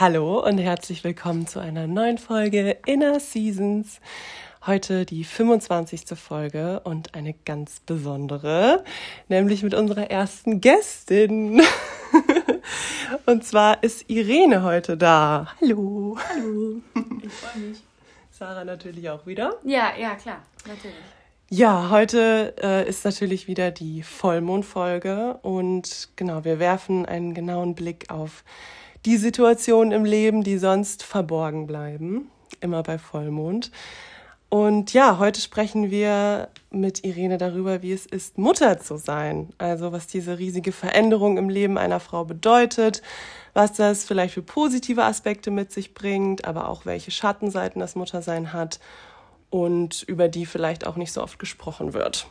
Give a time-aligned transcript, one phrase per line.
[0.00, 4.00] Hallo und herzlich willkommen zu einer neuen Folge Inner Seasons.
[4.64, 6.18] Heute die 25.
[6.18, 8.84] Folge und eine ganz besondere,
[9.28, 11.60] nämlich mit unserer ersten Gästin.
[13.26, 15.48] und zwar ist Irene heute da.
[15.60, 16.16] Hallo.
[16.26, 16.80] Hallo.
[17.22, 17.82] Ich freue mich.
[18.30, 19.56] Sarah natürlich auch wieder.
[19.62, 20.96] Ja, ja, klar, natürlich.
[21.50, 28.10] Ja, heute äh, ist natürlich wieder die Vollmondfolge und genau, wir werfen einen genauen Blick
[28.10, 28.42] auf
[29.04, 33.70] die Situationen im Leben, die sonst verborgen bleiben, immer bei Vollmond.
[34.48, 39.48] Und ja, heute sprechen wir mit Irene darüber, wie es ist, Mutter zu sein.
[39.56, 43.00] Also was diese riesige Veränderung im Leben einer Frau bedeutet,
[43.54, 48.52] was das vielleicht für positive Aspekte mit sich bringt, aber auch welche Schattenseiten das Muttersein
[48.52, 48.78] hat
[49.48, 52.26] und über die vielleicht auch nicht so oft gesprochen wird.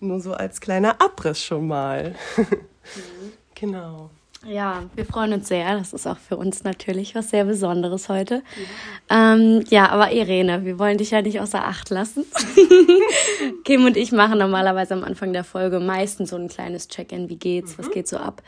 [0.00, 2.16] Nur so als kleiner Abriss schon mal.
[2.96, 3.32] Mhm.
[3.54, 4.10] genau.
[4.46, 5.76] Ja, wir freuen uns sehr.
[5.76, 8.42] Das ist auch für uns natürlich was sehr Besonderes heute.
[9.10, 12.24] Ja, ähm, ja aber Irene, wir wollen dich ja nicht außer Acht lassen.
[13.64, 17.28] Kim und ich machen normalerweise am Anfang der Folge meistens so ein kleines Check-in.
[17.28, 17.72] Wie geht's?
[17.72, 17.78] Mhm.
[17.78, 18.42] Was geht so ab?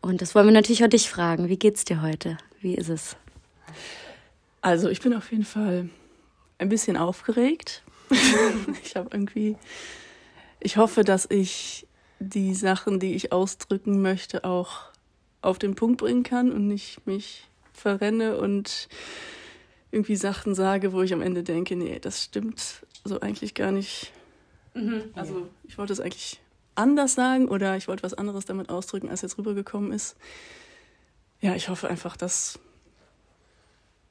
[0.00, 1.48] Und das wollen wir natürlich auch dich fragen.
[1.48, 2.38] Wie geht's dir heute?
[2.60, 3.16] Wie ist es?
[4.62, 5.88] Also, ich bin auf jeden Fall
[6.58, 7.82] ein bisschen aufgeregt.
[8.84, 9.56] ich habe irgendwie,
[10.58, 11.86] ich hoffe, dass ich
[12.18, 14.95] die Sachen, die ich ausdrücken möchte, auch
[15.42, 18.88] auf den Punkt bringen kann und nicht mich verrenne und
[19.90, 24.12] irgendwie Sachen sage, wo ich am Ende denke, nee, das stimmt so eigentlich gar nicht.
[24.74, 25.04] Mhm.
[25.14, 26.40] Also ich wollte es eigentlich
[26.74, 30.16] anders sagen oder ich wollte was anderes damit ausdrücken, als jetzt rübergekommen ist.
[31.40, 32.58] Ja, ich hoffe einfach, dass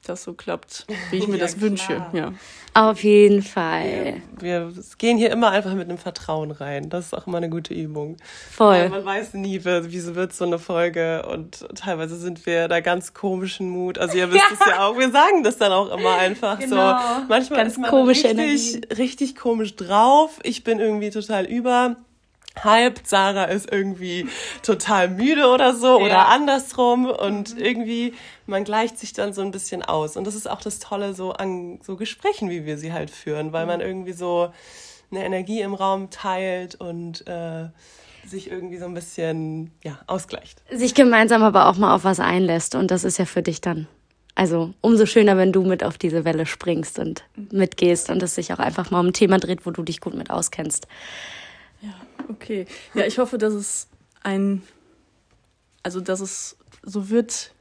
[0.09, 2.05] das so klappt, wie ich mir ja, das wünsche.
[2.13, 2.33] Ja.
[2.73, 4.21] Auf jeden Fall.
[4.39, 6.89] Wir, wir, gehen hier immer einfach mit einem Vertrauen rein.
[6.89, 8.17] Das ist auch immer eine gute Übung.
[8.51, 8.75] Voll.
[8.75, 13.13] Weil man weiß nie, wie wird so eine Folge und teilweise sind wir da ganz
[13.13, 13.97] komischen Mut.
[13.97, 14.57] Also ihr wisst ja.
[14.59, 14.97] es ja auch.
[14.97, 16.97] Wir sagen das dann auch immer einfach genau.
[16.97, 17.25] so.
[17.29, 18.93] Manchmal ganz ist man komische richtig, Energie.
[18.93, 20.39] richtig komisch drauf.
[20.43, 21.95] Ich bin irgendwie total über
[22.63, 24.27] hyped, Sarah ist irgendwie
[24.63, 26.05] total müde oder so ja.
[26.05, 27.61] oder andersrum und mhm.
[27.61, 28.13] irgendwie
[28.47, 31.31] man gleicht sich dann so ein bisschen aus und das ist auch das Tolle so
[31.31, 33.71] an so Gesprächen, wie wir sie halt führen, weil mhm.
[33.71, 34.51] man irgendwie so
[35.11, 37.69] eine Energie im Raum teilt und äh,
[38.25, 40.61] sich irgendwie so ein bisschen ja ausgleicht.
[40.71, 43.87] Sich gemeinsam aber auch mal auf was einlässt und das ist ja für dich dann
[44.35, 47.47] also umso schöner, wenn du mit auf diese Welle springst und mhm.
[47.51, 50.13] mitgehst und es sich auch einfach mal um ein Thema dreht, wo du dich gut
[50.13, 50.87] mit auskennst.
[51.85, 51.93] Ja,
[52.29, 52.65] okay.
[52.93, 53.87] Ja, ich hoffe, dass es
[54.23, 54.63] ein,
[55.83, 57.51] also dass es so wird,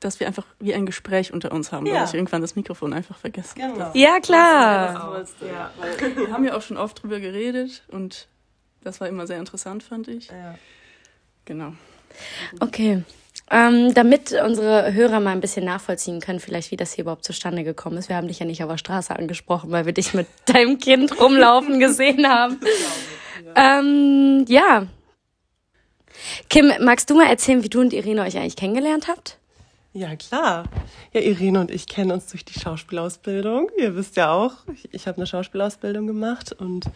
[0.00, 1.94] dass wir einfach wie ein Gespräch unter uns haben, ja.
[1.94, 3.54] weil ich irgendwann das Mikrofon einfach vergesse.
[3.54, 3.90] Genau.
[3.94, 5.24] Ja, klar.
[5.40, 5.70] Ja,
[6.16, 8.28] wir haben ja auch schon oft drüber geredet und
[8.82, 10.28] das war immer sehr interessant, fand ich.
[10.28, 10.56] Ja.
[11.46, 11.72] Genau.
[12.60, 13.02] Okay.
[13.50, 17.62] Ähm, damit unsere Hörer mal ein bisschen nachvollziehen können, vielleicht wie das hier überhaupt zustande
[17.62, 18.08] gekommen ist.
[18.08, 21.20] Wir haben dich ja nicht auf der Straße angesprochen, weil wir dich mit deinem Kind
[21.20, 22.58] rumlaufen gesehen haben.
[23.56, 24.86] Ähm, ja.
[26.48, 29.38] Kim, magst du mal erzählen, wie du und Irene euch eigentlich kennengelernt habt?
[29.92, 30.64] Ja, klar.
[31.12, 33.70] Ja, Irene und ich kennen uns durch die Schauspielausbildung.
[33.78, 36.86] Ihr wisst ja auch, ich, ich habe eine Schauspielausbildung gemacht und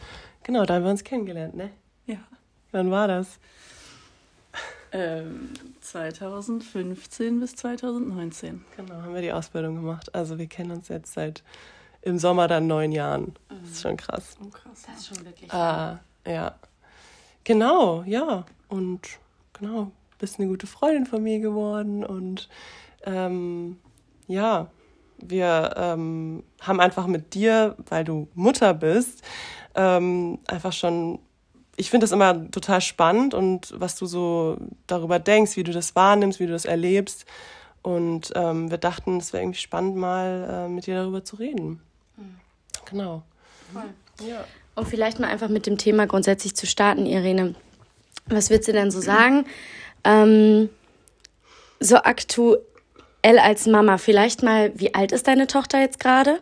[0.42, 1.70] genau, da haben wir uns kennengelernt, ne?
[2.06, 2.18] Ja.
[2.72, 3.38] Wann war das?
[4.90, 8.64] Ähm, 2015 bis 2019.
[8.76, 10.14] Genau, haben wir die Ausbildung gemacht.
[10.14, 11.44] Also wir kennen uns jetzt seit
[12.02, 13.34] im Sommer dann neun Jahren.
[13.48, 14.36] Das ist schon krass.
[14.42, 14.82] Oh, krass.
[14.86, 15.52] Das ist schon wirklich.
[15.52, 16.54] Ah, ja.
[17.44, 18.44] Genau, ja.
[18.68, 19.00] Und
[19.54, 22.04] genau, bist eine gute Freundin von mir geworden.
[22.04, 22.48] Und
[23.04, 23.78] ähm,
[24.26, 24.70] ja,
[25.18, 29.22] wir ähm, haben einfach mit dir, weil du Mutter bist,
[29.74, 31.20] ähm, einfach schon
[31.78, 35.94] ich finde das immer total spannend und was du so darüber denkst, wie du das
[35.94, 37.24] wahrnimmst, wie du das erlebst.
[37.82, 41.80] Und ähm, wir dachten, es wäre irgendwie spannend, mal äh, mit dir darüber zu reden.
[42.16, 42.36] Mhm.
[42.84, 43.22] Genau.
[43.72, 44.28] Voll.
[44.28, 44.44] Ja.
[44.78, 47.54] Um vielleicht mal einfach mit dem Thema grundsätzlich zu starten, Irene.
[48.26, 49.44] Was würdest du denn so sagen?
[50.04, 50.68] Ähm,
[51.80, 52.60] so aktuell
[53.22, 56.38] als Mama, vielleicht mal, wie alt ist deine Tochter jetzt gerade?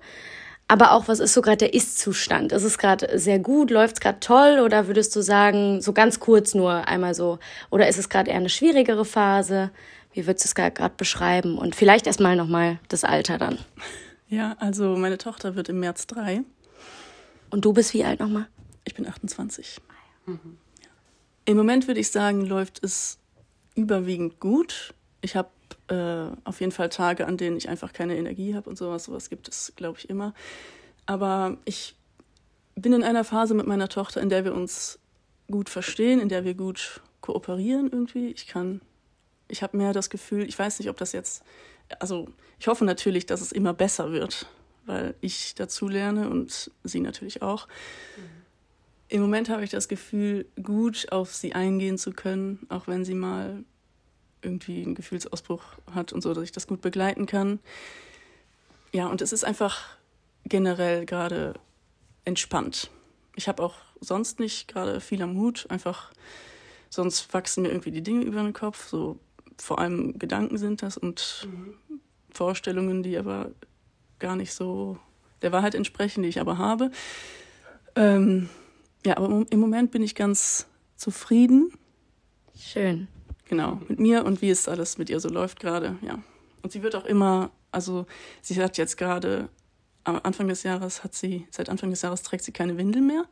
[0.68, 2.52] Aber auch, was ist so gerade der Ist-Zustand?
[2.52, 3.70] Ist es gerade sehr gut?
[3.70, 4.60] Läuft es gerade toll?
[4.64, 7.38] Oder würdest du sagen, so ganz kurz nur einmal so?
[7.70, 9.70] Oder ist es gerade eher eine schwierigere Phase?
[10.12, 11.56] Wie würdest du es gerade beschreiben?
[11.56, 13.58] Und vielleicht erstmal nochmal das Alter dann.
[14.28, 16.42] Ja, also meine Tochter wird im März drei.
[17.50, 18.48] Und du bist wie alt nochmal?
[18.84, 19.80] Ich bin 28.
[20.26, 20.58] Mhm.
[20.82, 20.88] Ja.
[21.44, 23.18] Im Moment würde ich sagen, läuft es
[23.74, 24.94] überwiegend gut.
[25.20, 25.50] Ich habe
[25.88, 29.04] äh, auf jeden Fall Tage, an denen ich einfach keine Energie habe und sowas.
[29.04, 30.34] Sowas gibt es, glaube ich, immer.
[31.06, 31.96] Aber ich
[32.74, 34.98] bin in einer Phase mit meiner Tochter, in der wir uns
[35.50, 38.28] gut verstehen, in der wir gut kooperieren irgendwie.
[38.28, 38.80] Ich kann,
[39.48, 41.42] ich habe mehr das Gefühl, ich weiß nicht, ob das jetzt
[41.98, 42.28] also
[42.58, 44.46] ich hoffe natürlich, dass es immer besser wird,
[44.86, 47.68] weil ich dazu lerne und sie natürlich auch.
[48.16, 48.22] Mhm.
[49.08, 53.14] Im Moment habe ich das Gefühl, gut auf sie eingehen zu können, auch wenn sie
[53.14, 53.64] mal
[54.42, 55.62] irgendwie einen Gefühlsausbruch
[55.94, 57.60] hat und so, dass ich das gut begleiten kann.
[58.92, 59.96] Ja, und es ist einfach
[60.44, 61.54] generell gerade
[62.24, 62.90] entspannt.
[63.36, 66.12] Ich habe auch sonst nicht gerade viel am Hut, einfach
[66.90, 69.18] sonst wachsen mir irgendwie die Dinge über den Kopf, so
[69.58, 72.00] vor allem Gedanken sind das und mhm.
[72.30, 73.50] Vorstellungen, die aber
[74.18, 74.98] gar nicht so
[75.42, 76.90] der Wahrheit entsprechen, die ich aber habe.
[77.94, 78.48] Ähm,
[79.04, 80.66] ja, aber im Moment bin ich ganz
[80.96, 81.72] zufrieden.
[82.58, 83.08] Schön.
[83.48, 86.18] Genau, mit mir und wie es alles mit ihr so läuft gerade, ja.
[86.62, 88.06] Und sie wird auch immer, also
[88.42, 89.48] sie hat jetzt gerade
[90.06, 93.24] am Anfang des Jahres hat sie, seit Anfang des Jahres trägt sie keine Windel mehr.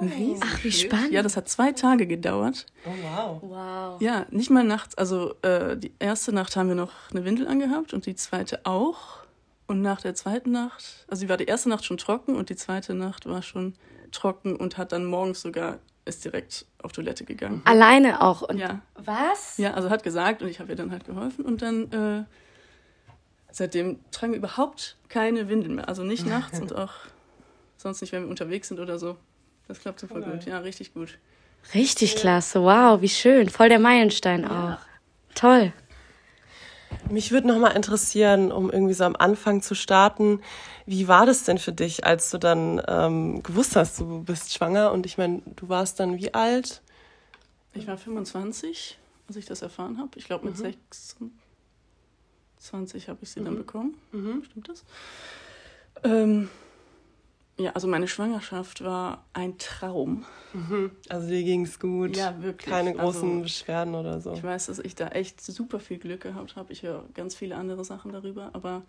[0.00, 0.36] Oh.
[0.40, 1.12] Ach, wie spannend.
[1.12, 2.66] Ja, das hat zwei Tage gedauert.
[2.84, 3.42] Oh, wow.
[3.42, 4.00] Wow.
[4.00, 4.96] Ja, nicht mal nachts.
[4.96, 9.27] Also äh, die erste Nacht haben wir noch eine Windel angehabt und die zweite auch.
[9.68, 12.56] Und nach der zweiten Nacht, also sie war die erste Nacht schon trocken und die
[12.56, 13.74] zweite Nacht war schon
[14.10, 17.60] trocken und hat dann morgens sogar ist direkt auf Toilette gegangen.
[17.66, 18.40] Alleine auch.
[18.40, 18.80] Und ja.
[18.94, 19.58] Was?
[19.58, 22.24] Ja, also hat gesagt und ich habe ihr dann halt geholfen und dann äh,
[23.52, 25.86] seitdem tragen wir überhaupt keine Windeln mehr.
[25.86, 26.94] Also nicht nachts und auch
[27.76, 29.18] sonst nicht, wenn wir unterwegs sind oder so.
[29.68, 30.30] Das klappt super okay.
[30.30, 30.46] gut.
[30.46, 31.18] Ja, richtig gut.
[31.74, 32.62] Richtig klasse.
[32.62, 33.50] Wow, wie schön.
[33.50, 34.78] Voll der Meilenstein ja.
[34.80, 35.34] auch.
[35.34, 35.74] Toll.
[37.10, 40.40] Mich würde noch mal interessieren, um irgendwie so am Anfang zu starten,
[40.86, 44.92] wie war das denn für dich, als du dann ähm, gewusst hast, du bist schwanger?
[44.92, 46.82] Und ich meine, du warst dann wie alt?
[47.74, 48.98] Ich war 25,
[49.28, 50.10] als ich das erfahren habe.
[50.16, 50.74] Ich glaube, mit mhm.
[52.62, 53.44] 26 habe ich sie mhm.
[53.44, 53.94] dann bekommen.
[54.12, 54.42] Mhm.
[54.44, 54.84] Stimmt das?
[56.04, 56.48] Ähm,
[57.58, 60.24] ja, also meine Schwangerschaft war ein Traum.
[60.52, 60.92] Mhm.
[61.08, 62.16] Also dir ging es gut.
[62.16, 62.72] Ja, wirklich.
[62.72, 64.32] Keine großen also, Beschwerden oder so.
[64.32, 66.72] Ich weiß, dass ich da echt super viel Glück gehabt habe.
[66.72, 68.82] Ich höre ganz viele andere Sachen darüber, aber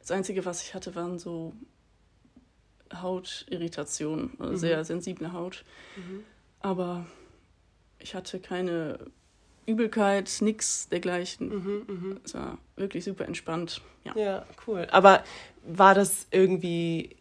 [0.00, 1.52] das Einzige, was ich hatte, waren so
[2.94, 4.56] Hautirritationen, also mhm.
[4.56, 5.64] sehr sensible Haut.
[5.96, 6.22] Mhm.
[6.60, 7.06] Aber
[7.98, 8.98] ich hatte keine
[9.66, 11.48] Übelkeit, nichts dergleichen.
[11.48, 12.16] Mhm, mh.
[12.24, 13.80] Es war wirklich super entspannt.
[14.04, 14.16] Ja.
[14.16, 14.86] ja, cool.
[14.92, 15.24] Aber
[15.66, 17.15] war das irgendwie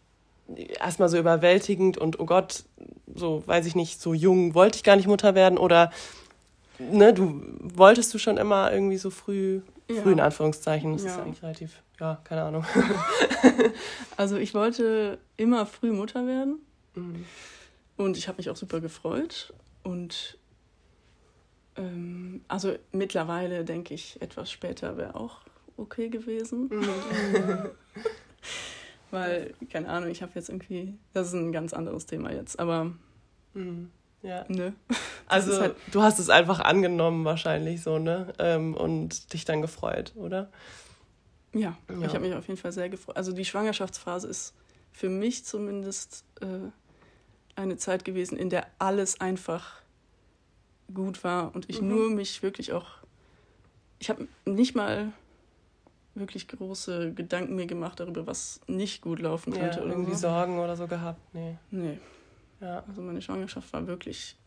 [0.80, 2.64] erstmal so überwältigend und oh Gott,
[3.14, 5.92] so weiß ich nicht, so jung wollte ich gar nicht Mutter werden oder
[6.80, 10.02] ne, du wolltest du schon immer irgendwie so früh, ja.
[10.02, 11.12] früh in Anführungszeichen, das ja.
[11.12, 12.66] ist eigentlich relativ, ja, keine Ahnung.
[14.18, 16.60] also ich wollte immer früh Mutter werden
[16.94, 17.26] mhm.
[17.98, 19.54] und ich habe mich auch super gefreut
[19.84, 20.38] und
[21.78, 25.42] ähm, also mittlerweile denke ich, etwas später wäre auch
[25.78, 26.70] okay gewesen.
[26.72, 26.86] Mhm.
[29.16, 32.92] Weil, keine Ahnung, ich habe jetzt irgendwie, das ist ein ganz anderes Thema jetzt, aber.
[33.54, 33.92] Mhm.
[34.22, 34.46] Ja.
[34.48, 34.74] Ne?
[35.28, 38.32] Also, halt, du hast es einfach angenommen, wahrscheinlich so, ne?
[38.38, 40.52] Ähm, und dich dann gefreut, oder?
[41.52, 42.06] Ja, ja.
[42.06, 43.18] ich habe mich auf jeden Fall sehr gefreut.
[43.18, 44.54] Also, die Schwangerschaftsphase ist
[44.92, 46.70] für mich zumindest äh,
[47.56, 49.82] eine Zeit gewesen, in der alles einfach
[50.94, 51.88] gut war und ich mhm.
[51.88, 52.86] nur mich wirklich auch.
[53.98, 55.12] Ich habe nicht mal
[56.16, 59.80] wirklich große Gedanken mir gemacht darüber, was nicht gut laufen könnte.
[59.80, 60.30] Ja, irgendwie so.
[60.30, 61.20] Sorgen oder so gehabt.
[61.34, 61.58] Nee.
[61.72, 62.00] Nee.
[62.62, 62.84] Ja.
[62.88, 64.38] Also meine Schwangerschaft war wirklich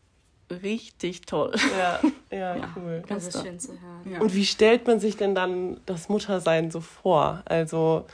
[0.49, 1.53] richtig toll.
[1.77, 1.99] Ja,
[2.31, 3.03] ja, ja cool.
[3.07, 4.11] Das ist schön zu hören.
[4.11, 4.19] Ja.
[4.19, 7.43] Und wie stellt man sich denn dann das Muttersein so vor?
[7.45, 8.05] Also,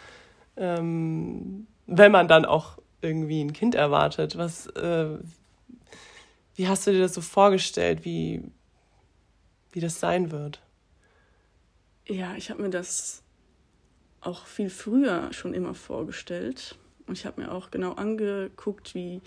[0.57, 5.17] ähm, wenn man dann auch irgendwie ein Kind erwartet, was, äh,
[6.55, 8.43] wie hast du dir das so vorgestellt, wie,
[9.71, 10.61] wie das sein wird?
[12.07, 13.23] Ja, ich habe mir das
[14.25, 16.77] auch viel früher schon immer vorgestellt.
[17.07, 19.21] Und ich habe mir auch genau angeguckt, wie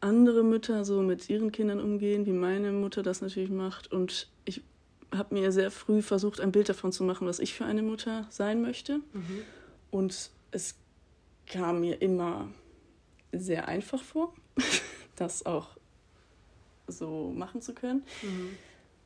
[0.00, 3.92] andere Mütter so mit ihren Kindern umgehen, wie meine Mutter das natürlich macht.
[3.92, 4.62] Und ich
[5.14, 8.26] habe mir sehr früh versucht, ein Bild davon zu machen, was ich für eine Mutter
[8.30, 8.98] sein möchte.
[9.12, 9.42] Mhm.
[9.90, 10.76] Und es
[11.46, 12.48] kam mir immer
[13.32, 14.34] sehr einfach vor,
[15.16, 15.68] das auch
[16.86, 18.02] so machen zu können.
[18.22, 18.50] Mhm.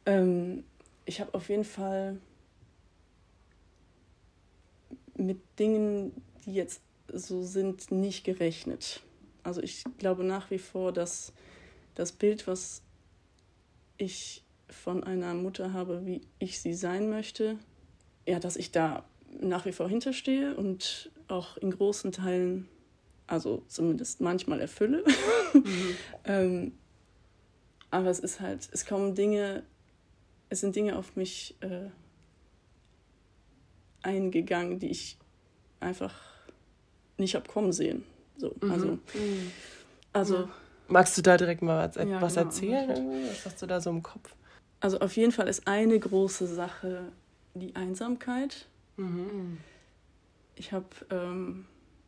[0.07, 0.64] Ähm,
[1.04, 2.19] ich habe auf jeden Fall
[5.14, 6.12] mit Dingen,
[6.45, 9.02] die jetzt so sind, nicht gerechnet.
[9.42, 11.33] Also ich glaube nach wie vor, dass
[11.95, 12.83] das Bild, was
[13.99, 17.59] ich von einer Mutter habe, wie ich sie sein möchte,
[18.26, 19.04] ja, dass ich da
[19.40, 22.69] nach wie vor hinterstehe und auch in großen Teilen,
[23.26, 25.04] also zumindest manchmal erfülle.
[25.52, 25.97] Mhm.
[26.25, 26.73] ähm,
[27.90, 29.62] aber es ist halt, es kommen Dinge,
[30.49, 31.90] es sind Dinge auf mich äh,
[34.02, 35.16] eingegangen, die ich
[35.80, 36.14] einfach
[37.18, 38.04] nicht habe kommen sehen.
[38.37, 38.71] So, mhm.
[38.71, 39.50] also, mhm.
[40.12, 40.49] also
[40.88, 42.47] Magst du da direkt mal was, ja, was genau.
[42.47, 43.28] erzählen?
[43.28, 44.35] Was hast du da so im Kopf?
[44.80, 47.04] Also auf jeden Fall ist eine große Sache
[47.54, 48.66] die Einsamkeit.
[48.97, 49.59] Mhm.
[50.54, 51.66] Ich habe, ähm,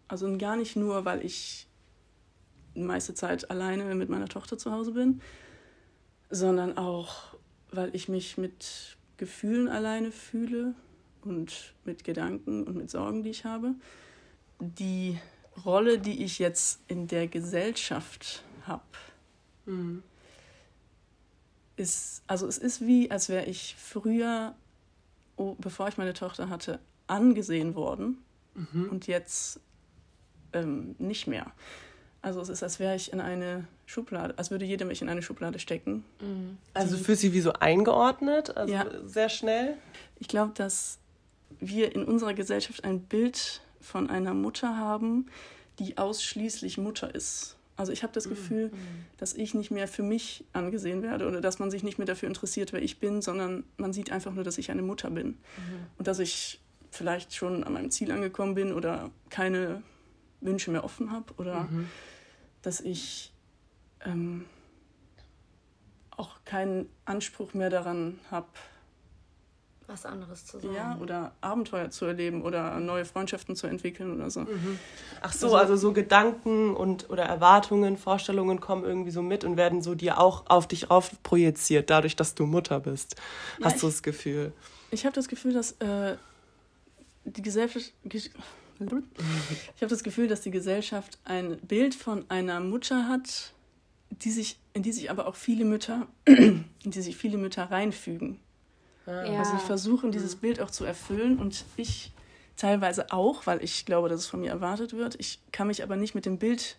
[0.09, 1.67] also gar nicht nur, weil ich
[2.75, 5.21] die meiste Zeit alleine mit meiner Tochter zu Hause bin,
[6.29, 7.37] sondern auch,
[7.71, 10.75] weil ich mich mit Gefühlen alleine fühle
[11.25, 13.75] und mit Gedanken und mit Sorgen, die ich habe.
[14.61, 15.19] Die
[15.64, 18.83] Rolle, die ich jetzt in der Gesellschaft habe,
[19.66, 20.02] mhm.
[21.76, 24.54] ist, also es ist wie, als wäre ich früher,
[25.37, 28.19] oh, bevor ich meine Tochter hatte, angesehen worden
[28.54, 28.88] mhm.
[28.90, 29.61] und jetzt
[30.52, 31.52] ähm, nicht mehr.
[32.23, 35.21] Also es ist, als wäre ich in eine Schublade, als würde jeder mich in eine
[35.21, 36.04] Schublade stecken.
[36.21, 36.57] Mhm.
[36.73, 38.87] Also fühlst du sie wie so eingeordnet, also ja.
[39.04, 39.76] sehr schnell?
[40.19, 40.99] Ich glaube, dass
[41.61, 45.27] wir in unserer Gesellschaft ein Bild von einer Mutter haben,
[45.79, 47.57] die ausschließlich Mutter ist.
[47.77, 48.31] Also ich habe das mhm.
[48.31, 49.05] Gefühl, mhm.
[49.19, 52.29] dass ich nicht mehr für mich angesehen werde oder dass man sich nicht mehr dafür
[52.29, 55.37] interessiert, wer ich bin, sondern man sieht einfach nur, dass ich eine Mutter bin mhm.
[55.99, 59.83] und dass ich vielleicht schon an meinem Ziel angekommen bin oder keine
[60.41, 61.89] Wünsche mehr offen habe oder mhm.
[62.63, 63.33] dass ich
[64.05, 64.45] ähm,
[66.11, 68.47] auch keinen Anspruch mehr daran habe,
[69.87, 70.75] was anderes zu sagen.
[70.75, 74.41] Ja, oder Abenteuer zu erleben oder neue Freundschaften zu entwickeln oder so.
[74.41, 74.79] Mhm.
[75.21, 79.57] Ach so, also, also, so Gedanken und oder Erwartungen, Vorstellungen kommen irgendwie so mit und
[79.57, 83.17] werden so dir auch auf dich rauf projiziert, dadurch, dass du Mutter bist.
[83.59, 84.53] Ja, Hast du das Gefühl?
[84.91, 86.17] Ich habe das Gefühl, dass äh,
[87.25, 87.93] die Gesellschaft.
[88.11, 88.31] Ich
[89.81, 93.53] habe das Gefühl, dass die Gesellschaft ein Bild von einer Mutter hat,
[94.11, 98.38] die sich, in die sich aber auch viele Mütter, in die sich viele Mütter reinfügen.
[99.07, 99.39] Ja.
[99.39, 102.13] Also ich versuche dieses Bild auch zu erfüllen und ich
[102.57, 105.17] teilweise auch, weil ich glaube, dass es von mir erwartet wird.
[105.19, 106.79] Ich kann mich aber nicht mit dem Bild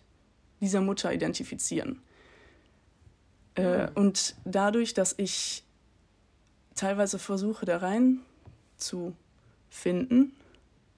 [0.60, 2.00] dieser Mutter identifizieren.
[3.54, 5.64] Äh, und dadurch, dass ich
[6.74, 8.20] teilweise versuche, da rein
[8.76, 9.14] zu
[9.70, 10.32] finden,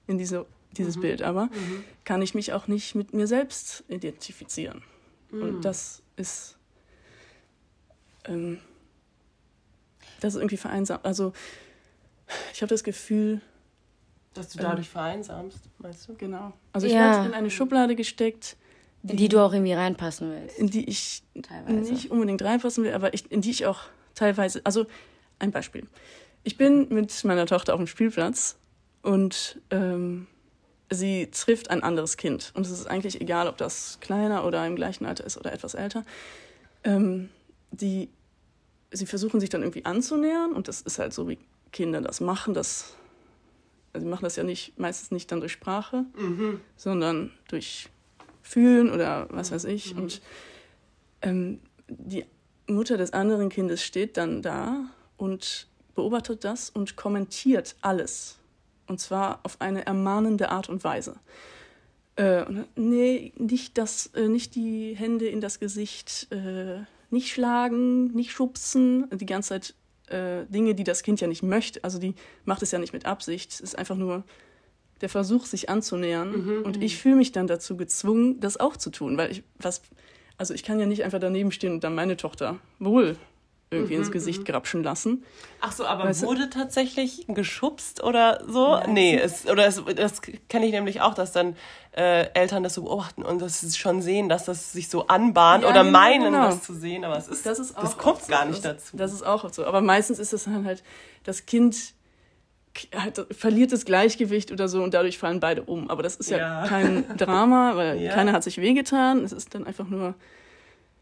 [0.07, 1.01] in diese, dieses mhm.
[1.01, 1.83] Bild aber, mhm.
[2.05, 4.81] kann ich mich auch nicht mit mir selbst identifizieren.
[5.31, 5.41] Mhm.
[5.41, 6.57] Und das ist
[8.25, 8.59] ähm,
[10.19, 11.05] das ist irgendwie vereinsamt.
[11.05, 11.33] Also
[12.53, 13.41] ich habe das Gefühl.
[14.33, 16.15] Dass du dadurch ähm, vereinsamst, meinst du?
[16.15, 16.53] Genau.
[16.71, 17.11] Also ich ja.
[17.11, 18.57] werde in eine Schublade gesteckt.
[19.01, 20.59] Die, in die du auch irgendwie reinpassen willst.
[20.59, 21.91] In die ich teilweise.
[21.91, 23.79] nicht unbedingt reinpassen will, aber ich, in die ich auch
[24.13, 24.61] teilweise.
[24.65, 24.85] Also
[25.39, 25.87] ein Beispiel.
[26.43, 28.57] Ich bin mit meiner Tochter auf dem Spielplatz
[29.01, 30.27] und ähm,
[30.89, 32.51] sie trifft ein anderes Kind.
[32.55, 35.73] Und es ist eigentlich egal, ob das kleiner oder im gleichen Alter ist oder etwas
[35.73, 36.03] älter.
[36.83, 37.29] Ähm,
[37.71, 38.09] die
[38.91, 41.37] sie versuchen sich dann irgendwie anzunähern und das ist halt so, wie
[41.71, 42.53] Kinder das machen.
[42.53, 42.95] Das,
[43.93, 46.59] also sie machen das ja nicht, meistens nicht dann durch Sprache, mhm.
[46.75, 47.89] sondern durch
[48.41, 49.93] Fühlen oder was weiß ich.
[49.93, 50.01] Mhm.
[50.01, 50.21] Und
[51.21, 52.25] ähm, die
[52.67, 54.85] Mutter des anderen Kindes steht dann da
[55.17, 58.37] und beobachtet das und kommentiert alles.
[58.87, 61.19] Und zwar auf eine ermahnende Art und Weise.
[62.15, 66.27] Äh, und, nee, nicht, das, äh, nicht die Hände in das Gesicht.
[66.31, 66.81] Äh,
[67.11, 69.75] nicht schlagen, nicht schubsen, die ganze Zeit
[70.07, 71.83] äh, Dinge, die das Kind ja nicht möchte.
[71.83, 73.51] Also die macht es ja nicht mit Absicht.
[73.51, 74.23] Es ist einfach nur
[75.01, 76.31] der Versuch, sich anzunähern.
[76.31, 76.81] Mhm, und mhm.
[76.81, 79.81] ich fühle mich dann dazu gezwungen, das auch zu tun, weil ich was,
[80.37, 83.17] also ich kann ja nicht einfach daneben stehen und dann meine Tochter wohl
[83.71, 84.45] irgendwie mhm, ins Gesicht mhm.
[84.45, 85.23] grapschen lassen.
[85.61, 88.67] Ach so, aber weißt wurde tatsächlich geschubst oder so?
[88.67, 91.55] Ja, nee, es, oder es, das kenne ich nämlich auch, dass dann
[91.95, 95.69] äh, Eltern das so beobachten und das schon sehen, dass das sich so anbahnt ja,
[95.69, 96.45] oder genau, meinen, genau.
[96.45, 98.97] das zu sehen, aber es ist, das, ist das kommt gar nicht das, dazu.
[98.97, 99.65] Das ist auch so.
[99.65, 100.83] Aber meistens ist es dann halt,
[101.23, 101.93] das Kind
[102.95, 105.91] halt, verliert das Gleichgewicht oder so und dadurch fallen beide um.
[105.91, 109.23] Aber das ist ja, ja kein Drama, weil keiner hat sich wehgetan.
[109.23, 110.15] Es ist dann einfach nur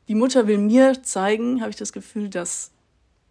[0.08, 2.72] die Mutter will mir zeigen, habe ich das Gefühl, dass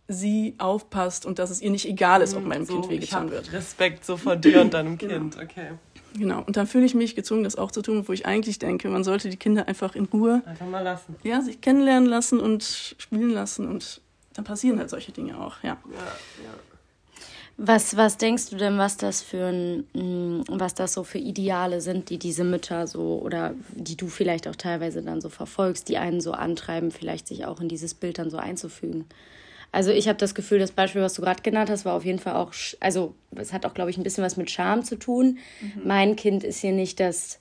[0.08, 3.30] sie aufpasst und dass es ihr nicht egal ist, ob mhm, meinem so, Kind wehgetan
[3.30, 3.52] wird.
[3.52, 5.14] Respekt so vor dir und deinem genau.
[5.14, 5.70] Kind, okay.
[6.16, 8.88] Genau, und dann fühle ich mich gezwungen, das auch zu tun, wo ich eigentlich denke,
[8.88, 11.16] man sollte die Kinder einfach in Ruhe einfach mal lassen.
[11.24, 12.62] Ja, sich kennenlernen lassen und
[12.98, 14.00] spielen lassen und
[14.32, 15.76] dann passieren halt solche Dinge auch, ja.
[15.90, 15.98] Ja,
[16.44, 16.75] ja.
[17.58, 21.80] Was, was denkst du denn, was das für ein, mm, was das so für Ideale
[21.80, 25.96] sind, die diese Mütter so oder die du vielleicht auch teilweise dann so verfolgst, die
[25.96, 29.06] einen so antreiben, vielleicht sich auch in dieses Bild dann so einzufügen?
[29.72, 32.18] Also ich habe das Gefühl, das Beispiel, was du gerade genannt hast, war auf jeden
[32.18, 35.38] Fall auch, also es hat auch, glaube ich, ein bisschen was mit Scham zu tun.
[35.60, 35.82] Mhm.
[35.84, 37.38] Mein Kind ist hier nicht das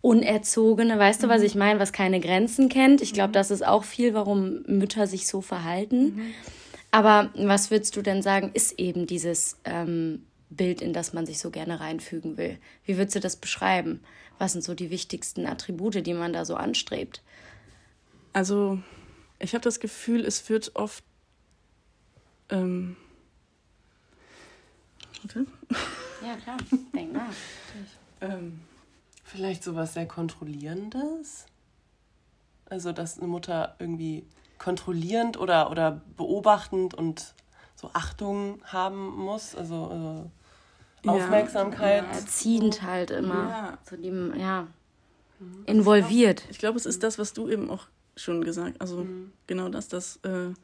[0.00, 1.26] Unerzogene, weißt mhm.
[1.26, 1.46] du, was mhm.
[1.46, 3.02] ich meine, was keine Grenzen kennt.
[3.02, 3.34] Ich glaube, mhm.
[3.34, 6.16] das ist auch viel, warum Mütter sich so verhalten.
[6.16, 6.34] Mhm.
[6.90, 11.38] Aber was würdest du denn sagen, ist eben dieses ähm, Bild, in das man sich
[11.38, 12.58] so gerne reinfügen will?
[12.84, 14.02] Wie würdest du das beschreiben?
[14.38, 17.22] Was sind so die wichtigsten Attribute, die man da so anstrebt?
[18.32, 18.78] Also,
[19.38, 21.04] ich habe das Gefühl, es wird oft.
[22.50, 22.96] Ähm,
[25.22, 25.46] warte.
[26.24, 26.56] Ja, klar.
[26.94, 27.32] Denk nach.
[28.20, 28.60] ähm,
[29.26, 31.46] Vielleicht sowas sehr Kontrollierendes?
[32.66, 34.24] Also, dass eine Mutter irgendwie
[34.58, 37.34] kontrollierend oder, oder beobachtend und
[37.74, 40.30] so Achtung haben muss, also, also
[41.04, 42.04] Aufmerksamkeit.
[42.04, 43.48] Ja, erziehend halt immer.
[43.48, 43.78] Ja.
[43.88, 44.66] So die, ja.
[45.66, 46.44] Involviert.
[46.50, 47.86] Ich glaube, es ist das, was du eben auch
[48.16, 49.32] schon gesagt Also mhm.
[49.46, 50.54] genau das, dass, äh,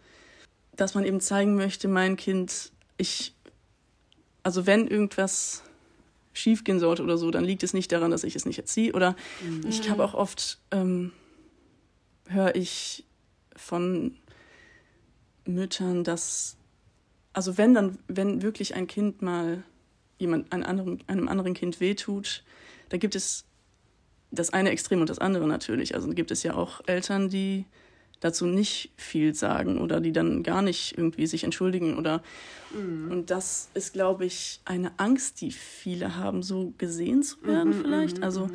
[0.74, 3.34] dass man eben zeigen möchte, mein Kind, ich,
[4.42, 5.62] also wenn irgendwas
[6.32, 8.94] schiefgehen sollte oder so, dann liegt es nicht daran, dass ich es nicht erziehe.
[8.94, 9.66] Oder mhm.
[9.68, 11.12] ich habe auch oft, ähm,
[12.26, 13.04] höre ich
[13.62, 14.16] von
[15.44, 16.56] Müttern, dass,
[17.32, 19.62] also wenn dann, wenn wirklich ein Kind mal
[20.18, 22.44] jemand, einem anderen, einem anderen Kind wehtut,
[22.90, 23.44] da gibt es
[24.30, 25.94] das eine Extrem und das andere natürlich.
[25.94, 27.66] Also gibt es ja auch Eltern, die
[28.20, 32.22] dazu nicht viel sagen oder die dann gar nicht irgendwie sich entschuldigen oder
[32.72, 33.10] mhm.
[33.10, 37.82] und das ist glaube ich eine Angst, die viele haben, so gesehen zu werden mhm,
[37.82, 38.18] vielleicht.
[38.18, 38.54] Mhm, also mhm.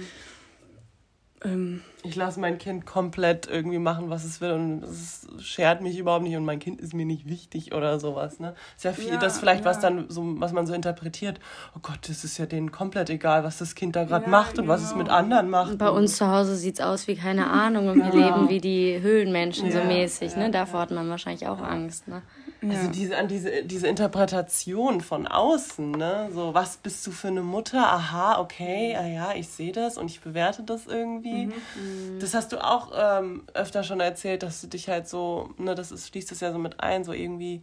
[1.47, 5.97] Ähm, ich lasse mein Kind komplett irgendwie machen, was es will und es schert mich
[5.97, 8.39] überhaupt nicht und mein Kind ist mir nicht wichtig oder sowas.
[8.39, 8.53] Ne?
[8.75, 9.69] Ist ja viel, ja, das vielleicht ja.
[9.69, 11.39] was dann so, was man so interpretiert.
[11.75, 14.57] Oh Gott, das ist ja denen komplett egal, was das Kind da gerade ja, macht
[14.57, 14.73] und genau.
[14.73, 15.17] was es mit genau.
[15.17, 15.77] anderen macht.
[15.77, 18.99] Bei uns zu Hause sieht es aus wie keine Ahnung und wir leben wie die
[19.01, 20.35] Höhlenmenschen so mäßig.
[20.35, 20.51] Ne?
[20.51, 22.07] Davor hat man wahrscheinlich auch Angst.
[22.07, 22.21] Ne?
[22.61, 26.29] Also diese, an diese, diese Interpretation von außen, ne?
[26.33, 27.79] So, was bist du für eine Mutter?
[27.79, 31.47] Aha, okay, ah ja, ich sehe das und ich bewerte das irgendwie.
[31.47, 31.53] Mhm.
[31.75, 32.19] mhm.
[32.19, 35.91] Das hast du auch ähm, öfter schon erzählt, dass du dich halt so, ne, das
[35.91, 37.61] ist, schließt das ja so mit ein, so irgendwie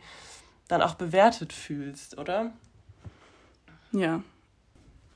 [0.69, 2.53] dann auch bewertet fühlst, oder?
[3.91, 4.23] Ja.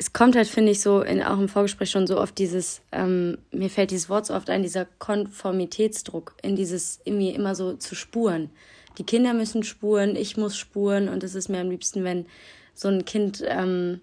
[0.00, 3.38] Es kommt halt, finde ich, so in, auch im Vorgespräch schon so oft dieses, ähm,
[3.52, 7.94] mir fällt dieses Wort so oft ein, dieser Konformitätsdruck, in dieses irgendwie immer so zu
[7.94, 8.50] spuren
[8.98, 12.26] die Kinder müssen spuren, ich muss spuren und es ist mir am liebsten, wenn
[12.74, 14.00] so ein Kind ähm,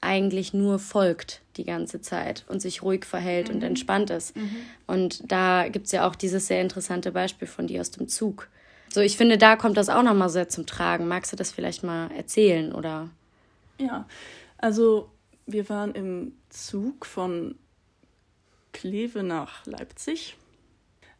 [0.00, 3.56] eigentlich nur folgt die ganze Zeit und sich ruhig verhält mhm.
[3.56, 4.36] und entspannt ist.
[4.36, 4.56] Mhm.
[4.86, 8.48] Und da gibt es ja auch dieses sehr interessante Beispiel von dir aus dem Zug.
[8.92, 11.08] So, ich finde, da kommt das auch nochmal sehr zum Tragen.
[11.08, 13.08] Magst du das vielleicht mal erzählen oder?
[13.78, 14.06] Ja,
[14.58, 15.08] also
[15.46, 17.54] wir waren im Zug von
[18.72, 20.36] Kleve nach Leipzig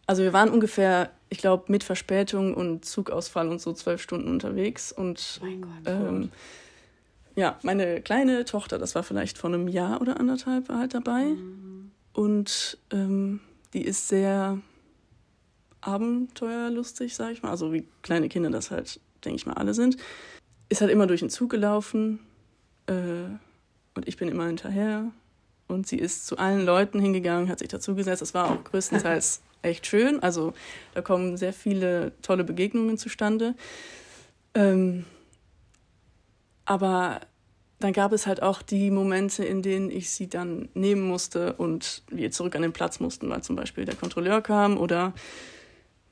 [0.07, 4.93] also wir waren ungefähr, ich glaube, mit Verspätung und Zugausfall und so zwölf Stunden unterwegs.
[4.93, 6.31] Und mein Gott, ähm,
[7.35, 11.25] ja, meine kleine Tochter, das war vielleicht vor einem Jahr oder anderthalb, war halt dabei.
[11.25, 11.91] Mhm.
[12.13, 13.41] Und ähm,
[13.73, 14.59] die ist sehr
[15.81, 17.49] abenteuerlustig, sag ich mal.
[17.49, 19.97] Also wie kleine Kinder das halt, denke ich mal, alle sind.
[20.69, 22.21] Ist halt immer durch den Zug gelaufen.
[22.87, 23.25] Äh,
[23.95, 25.11] und ich bin immer hinterher.
[25.67, 28.21] Und sie ist zu allen Leuten hingegangen, hat sich dazugesetzt.
[28.21, 30.23] Das war auch größtenteils echt schön.
[30.23, 30.53] Also
[30.95, 33.55] da kommen sehr viele tolle Begegnungen zustande.
[34.55, 35.05] Ähm,
[36.65, 37.21] aber
[37.81, 42.03] dann gab es halt auch die Momente, in denen ich sie dann nehmen musste und
[42.09, 45.13] wir zurück an den Platz mussten, weil zum Beispiel der Kontrolleur kam oder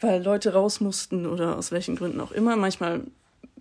[0.00, 2.56] weil Leute raus mussten oder aus welchen Gründen auch immer.
[2.56, 3.02] Manchmal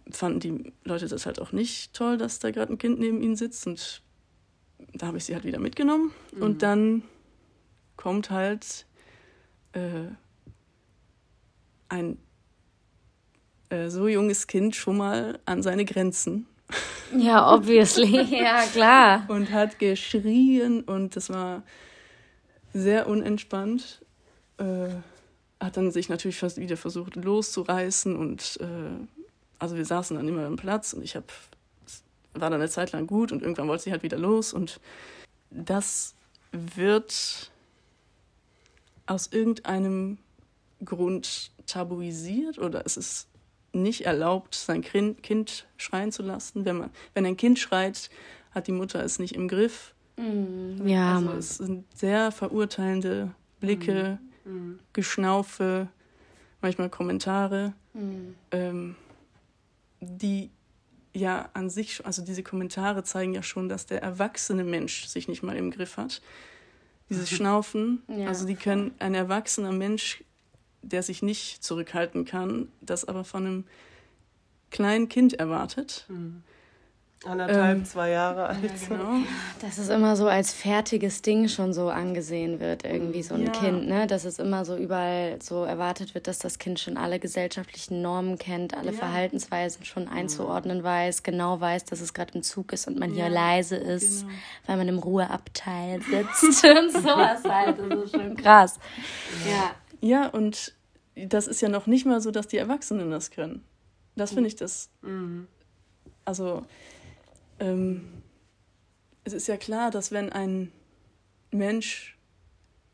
[0.09, 3.35] fanden die Leute das halt auch nicht toll, dass da gerade ein Kind neben ihnen
[3.35, 4.01] sitzt und
[4.93, 6.11] da habe ich sie halt wieder mitgenommen.
[6.31, 6.41] Mhm.
[6.41, 7.03] Und dann
[7.95, 8.85] kommt halt
[9.79, 10.11] äh,
[11.89, 12.17] ein
[13.69, 16.47] äh, so junges Kind schon mal an seine Grenzen.
[17.17, 19.25] Ja, obviously, ja klar.
[19.29, 21.63] Und hat geschrien und das war
[22.71, 24.05] sehr unentspannt.
[24.59, 24.89] Äh,
[25.59, 29.07] hat dann sich natürlich fast wieder versucht loszureißen und äh,
[29.57, 31.25] also wir saßen dann immer am Platz und ich habe
[32.33, 34.79] war dann eine Zeit lang gut und irgendwann wollte sie halt wieder los und
[35.49, 36.13] das
[36.51, 37.51] wird
[39.09, 40.17] aus irgendeinem
[40.83, 43.27] Grund tabuisiert oder es ist
[43.73, 46.65] nicht erlaubt, sein Kind schreien zu lassen.
[46.65, 48.09] Wenn, man, wenn ein Kind schreit,
[48.51, 49.93] hat die Mutter es nicht im Griff.
[50.17, 51.17] Mm, ja.
[51.17, 54.49] Also es sind sehr verurteilende Blicke, mm.
[54.49, 54.79] mm.
[54.93, 55.87] Geschnaufe,
[56.61, 58.33] manchmal Kommentare, mm.
[58.51, 58.95] ähm,
[60.01, 60.49] die
[61.13, 65.43] ja an sich, also diese Kommentare zeigen ja schon, dass der erwachsene Mensch sich nicht
[65.43, 66.21] mal im Griff hat
[67.09, 68.03] dieses Schnaufen.
[68.07, 68.27] Ja.
[68.27, 70.23] Also die können, ein erwachsener Mensch,
[70.81, 73.63] der sich nicht zurückhalten kann, das aber von einem
[74.71, 76.05] kleinen Kind erwartet.
[76.09, 76.43] Mhm.
[77.25, 78.63] Anderthalb, ähm, zwei Jahre alt.
[78.63, 79.15] Ja, genau.
[79.61, 83.51] Dass es immer so als fertiges Ding schon so angesehen wird, irgendwie so ein ja.
[83.51, 84.07] Kind, ne?
[84.07, 88.37] Dass es immer so überall so erwartet wird, dass das Kind schon alle gesellschaftlichen Normen
[88.37, 88.97] kennt, alle ja.
[88.97, 93.27] Verhaltensweisen schon einzuordnen weiß, genau weiß, dass es gerade im Zug ist und man hier
[93.27, 94.33] leise ist, genau.
[94.67, 97.77] weil man im Ruheabteil sitzt und sowas halt.
[97.79, 98.79] Das ist schon krass.
[99.45, 99.71] Ja.
[100.01, 100.73] Ja, und
[101.15, 103.65] das ist ja noch nicht mal so, dass die Erwachsenen das können.
[104.15, 104.89] Das finde ich das.
[105.01, 105.47] Mhm.
[106.23, 106.63] Also
[107.59, 108.07] ähm,
[109.23, 110.71] es ist ja klar, dass wenn ein
[111.51, 112.17] Mensch,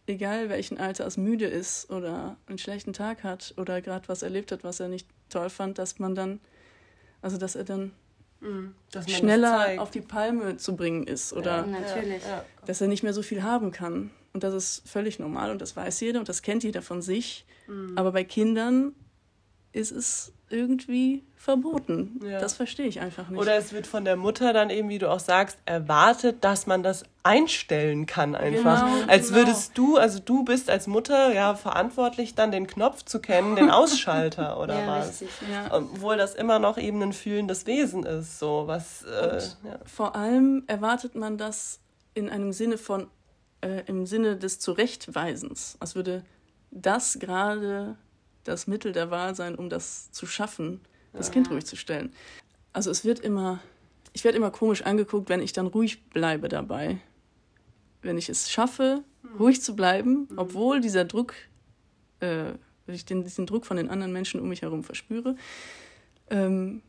[0.08, 4.63] egal welchen Alters, müde ist oder einen schlechten Tag hat oder gerade was erlebt hat,
[4.63, 6.39] was er nicht toll fand, dass man dann,
[7.21, 7.91] also dass er dann
[8.39, 13.13] mhm, dass schneller auf die Palme zu bringen ist oder ja, dass er nicht mehr
[13.13, 14.12] so viel haben kann.
[14.34, 17.45] Und das ist völlig normal und das weiß jeder und das kennt jeder von sich.
[17.67, 17.97] Mhm.
[17.97, 18.93] Aber bei Kindern
[19.76, 22.22] ist es irgendwie verboten.
[22.24, 22.40] Ja.
[22.40, 23.40] Das verstehe ich einfach nicht.
[23.40, 26.82] Oder es wird von der Mutter dann eben, wie du auch sagst, erwartet, dass man
[26.82, 28.86] das einstellen kann einfach.
[28.86, 29.40] Genau, als genau.
[29.40, 33.70] würdest du, also du bist als Mutter ja verantwortlich, dann den Knopf zu kennen, den
[33.72, 35.22] Ausschalter oder ja, was.
[35.22, 35.68] Richtig, ja.
[35.72, 38.40] Obwohl das immer noch eben ein fühlendes Wesen ist.
[38.40, 39.80] So, was, äh, ja.
[39.86, 41.80] Vor allem erwartet man das
[42.14, 43.08] in einem Sinne von,
[43.62, 45.76] äh, im Sinne des Zurechtweisens.
[45.80, 46.24] Als würde
[46.72, 47.98] das gerade
[48.45, 50.79] das Mittel der Wahl sein, um das zu schaffen,
[51.12, 51.34] das ja.
[51.34, 52.13] Kind ruhig zu stellen.
[52.71, 53.60] Also es wird immer,
[54.13, 56.99] ich werde immer komisch angeguckt, wenn ich dann ruhig bleibe dabei.
[58.01, 59.38] Wenn ich es schaffe, mhm.
[59.38, 60.38] ruhig zu bleiben, mhm.
[60.38, 61.34] obwohl dieser Druck,
[62.21, 62.51] äh,
[62.88, 65.36] ich den, diesen Druck von den anderen Menschen um mich herum verspüre,
[66.29, 66.81] ähm,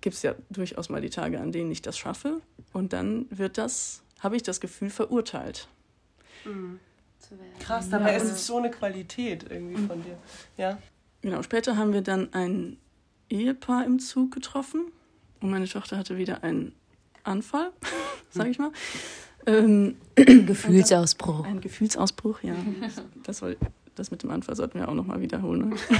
[0.00, 2.40] gibt es ja durchaus mal die Tage, an denen ich das schaffe.
[2.72, 5.68] Und dann wird das, habe ich das Gefühl, verurteilt.
[6.44, 6.78] Mhm
[7.22, 7.58] zu werden.
[7.58, 9.86] Krass, dabei ja, ist es so eine Qualität irgendwie mhm.
[9.86, 10.18] von dir.
[10.56, 10.78] Ja.
[11.22, 12.76] Genau, später haben wir dann ein
[13.30, 14.92] Ehepaar im Zug getroffen
[15.40, 16.74] und meine Tochter hatte wieder einen
[17.24, 17.72] Anfall,
[18.30, 18.72] sag ich mal.
[19.46, 21.44] Ähm, Gefühlsausbruch.
[21.46, 22.54] Ein Gefühlsausbruch, ja.
[23.24, 23.56] Das soll,
[23.94, 25.70] das mit dem Anfall sollten wir auch nochmal wiederholen.
[25.70, 25.76] Ne?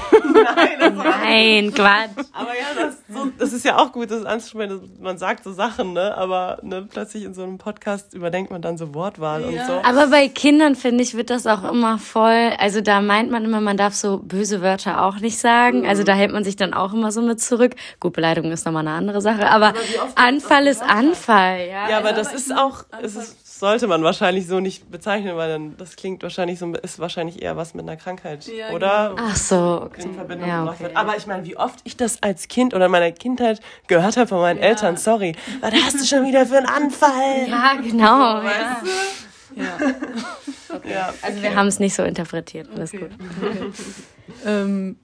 [0.81, 2.27] Nein, Nein, Quatsch.
[2.33, 4.91] Aber ja, das, so, das ist ja auch gut, das anzusprechen.
[5.01, 6.17] Man sagt so Sachen, ne?
[6.17, 9.49] aber ne, plötzlich in so einem Podcast überdenkt man dann so Wortwahl ja.
[9.49, 9.73] und so.
[9.85, 12.53] Aber bei Kindern, finde ich, wird das auch immer voll.
[12.59, 15.81] Also da meint man immer, man darf so böse Wörter auch nicht sagen.
[15.81, 15.89] Mhm.
[15.89, 17.75] Also da hält man sich dann auch immer so mit zurück.
[18.01, 19.79] Gut, Beleidigung ist nochmal eine andere Sache, aber, aber
[20.15, 21.69] Anfall ist Anfall.
[21.69, 25.37] Ja, ja aber also, das ist auch, es ist sollte man wahrscheinlich so nicht bezeichnen,
[25.37, 29.11] weil dann das klingt wahrscheinlich so ist wahrscheinlich eher was mit einer Krankheit, ja, oder?
[29.11, 29.29] Genau.
[29.31, 30.03] Ach so, okay.
[30.03, 30.81] in Verbindung ja, okay.
[30.81, 30.97] wird.
[30.97, 34.27] Aber ich meine, wie oft ich das als Kind oder in meiner Kindheit gehört habe
[34.27, 34.65] von meinen ja.
[34.65, 37.49] Eltern, sorry, was hast du schon wieder für einen Anfall?
[37.49, 38.41] Ja, genau.
[38.41, 38.83] So, ja.
[39.55, 39.79] Ja.
[40.75, 40.91] Okay.
[40.91, 41.15] ja.
[41.23, 41.43] Also okay.
[41.43, 42.69] wir haben es nicht so interpretiert.
[42.75, 43.11] Alles okay.
[43.11, 43.75] gut.
[44.45, 44.97] ähm,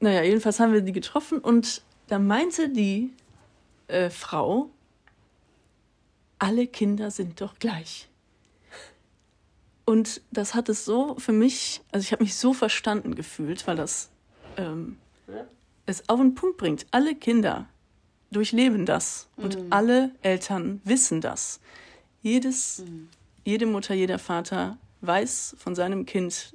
[0.00, 3.10] naja, jedenfalls haben wir die getroffen und da meinte die
[3.86, 4.70] äh, Frau,
[6.38, 8.08] alle Kinder sind doch gleich.
[9.84, 13.76] Und das hat es so für mich, also ich habe mich so verstanden gefühlt, weil
[13.76, 14.10] das
[14.56, 14.98] ähm,
[15.86, 16.86] es auf den Punkt bringt.
[16.90, 17.68] Alle Kinder
[18.32, 19.66] durchleben das und mhm.
[19.70, 21.60] alle Eltern wissen das.
[22.20, 23.08] Jedes, mhm.
[23.44, 26.52] jede Mutter, jeder Vater weiß von seinem Kind,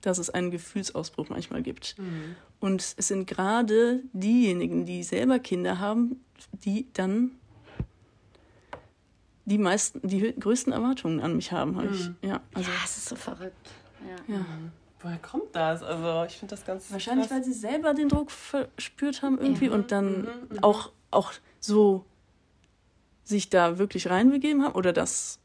[0.00, 1.96] dass es einen Gefühlsausbruch manchmal gibt.
[1.98, 2.34] Mhm.
[2.58, 6.20] Und es sind gerade diejenigen, die selber Kinder haben,
[6.52, 7.32] die dann
[9.46, 11.76] die meisten, die größten Erwartungen an mich haben.
[11.76, 12.08] Hab ich.
[12.08, 12.16] Mhm.
[12.20, 13.70] Ja, also, ja, es ist so verrückt.
[14.28, 14.34] Ja.
[14.34, 14.44] ja.
[15.00, 15.82] Woher kommt das?
[15.82, 16.90] Also ich finde das ganz.
[16.90, 17.38] Wahrscheinlich, krass.
[17.38, 19.74] weil sie selber den Druck verspürt haben irgendwie mhm.
[19.74, 20.26] und dann mhm.
[20.50, 20.58] mhm.
[20.62, 22.04] auch, auch so
[23.24, 25.38] sich da wirklich reinbegeben haben oder das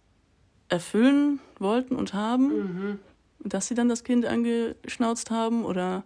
[0.67, 2.47] erfüllen wollten und haben.
[2.47, 2.99] Mhm.
[3.43, 6.03] Dass sie dann das Kind angeschnauzt haben oder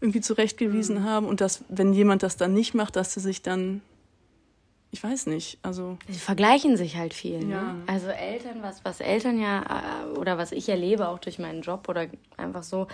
[0.00, 1.04] irgendwie zurechtgewiesen mhm.
[1.04, 3.80] haben und dass, wenn jemand das dann nicht macht, dass sie sich dann
[4.96, 5.98] ich weiß nicht, also.
[6.08, 7.40] Sie vergleichen sich halt viel.
[7.40, 7.52] Ne?
[7.52, 7.62] Ja.
[7.74, 7.82] Ne?
[7.86, 11.86] Also Eltern, was, was Eltern ja, äh, oder was ich erlebe, auch durch meinen Job
[11.90, 12.06] oder
[12.38, 12.86] einfach so,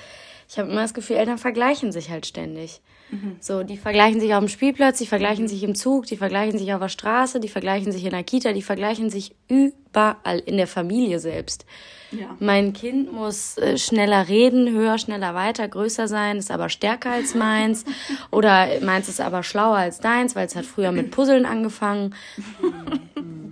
[0.48, 2.80] ich habe immer das Gefühl, Eltern vergleichen sich halt ständig.
[3.12, 3.36] Mhm.
[3.38, 5.48] So, die vergleichen sich auf dem Spielplatz, die vergleichen mhm.
[5.48, 8.52] sich im Zug, die vergleichen sich auf der Straße, die vergleichen sich in der Kita,
[8.52, 11.66] die vergleichen sich überall in der Familie selbst.
[12.12, 12.36] Ja.
[12.38, 17.34] Mein Kind muss äh, schneller reden, höher, schneller, weiter, größer sein, ist aber stärker als
[17.34, 17.84] meins.
[18.30, 22.14] Oder meins ist aber schlauer als deins, weil es hat früher mit Puzzeln angefangen.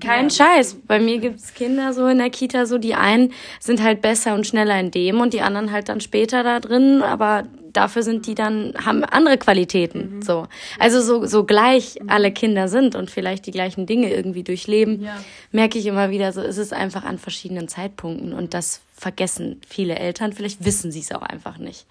[0.00, 0.30] Kein ja.
[0.30, 0.76] Scheiß.
[0.86, 4.46] Bei mir gibt's Kinder so in der Kita, so die einen sind halt besser und
[4.46, 8.34] schneller in dem und die anderen halt dann später da drin, aber dafür sind die
[8.34, 10.16] dann, haben andere Qualitäten.
[10.16, 10.22] Mhm.
[10.22, 10.46] So.
[10.78, 12.10] Also so, so gleich mhm.
[12.10, 15.16] alle Kinder sind und vielleicht die gleichen Dinge irgendwie durchleben, ja.
[15.52, 18.32] merke ich immer wieder, so ist es einfach an verschiedenen Zeitpunkten.
[18.32, 20.32] Und das vergessen viele Eltern.
[20.32, 21.86] Vielleicht wissen sie es auch einfach nicht.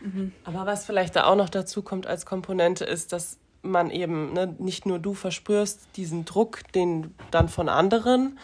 [0.00, 0.32] Mhm.
[0.44, 4.54] Aber was vielleicht da auch noch dazu kommt als Komponente ist, dass man eben ne,
[4.58, 8.38] nicht nur du verspürst diesen Druck, den dann von anderen,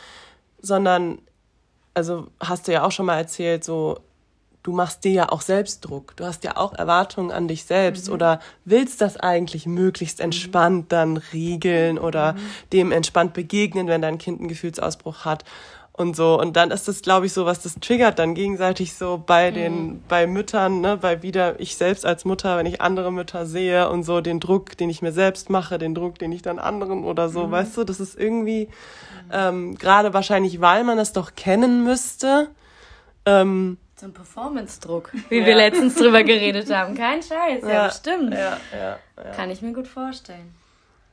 [0.61, 1.19] sondern,
[1.95, 4.01] also hast du ja auch schon mal erzählt, so
[4.63, 6.17] du machst dir ja auch selbst Druck.
[6.17, 8.15] Du hast ja auch Erwartungen an dich selbst mhm.
[8.15, 10.27] oder willst das eigentlich möglichst mhm.
[10.27, 12.39] entspannt dann riegeln oder mhm.
[12.73, 15.45] dem entspannt begegnen, wenn dein Kind einen Gefühlsausbruch hat.
[15.93, 16.41] und so.
[16.41, 19.87] Und dann ist das, glaube ich, so, was das triggert dann gegenseitig so bei den,
[19.87, 20.03] mhm.
[20.09, 24.03] bei Müttern, ne, bei wieder ich selbst als Mutter, wenn ich andere Mütter sehe und
[24.03, 27.29] so den Druck, den ich mir selbst mache, den Druck, den ich dann anderen oder
[27.29, 27.51] so, mhm.
[27.51, 28.69] weißt du, das ist irgendwie,
[29.31, 32.49] ähm, gerade wahrscheinlich, weil man das doch kennen müsste,
[33.27, 35.47] ähm, so ein Performance-Druck, wie ja.
[35.47, 36.95] wir letztens drüber geredet haben.
[36.95, 38.35] Kein Scheiß, ja, ja bestimmt.
[38.35, 38.99] Ja, ja,
[39.33, 40.55] Kann ich mir gut vorstellen.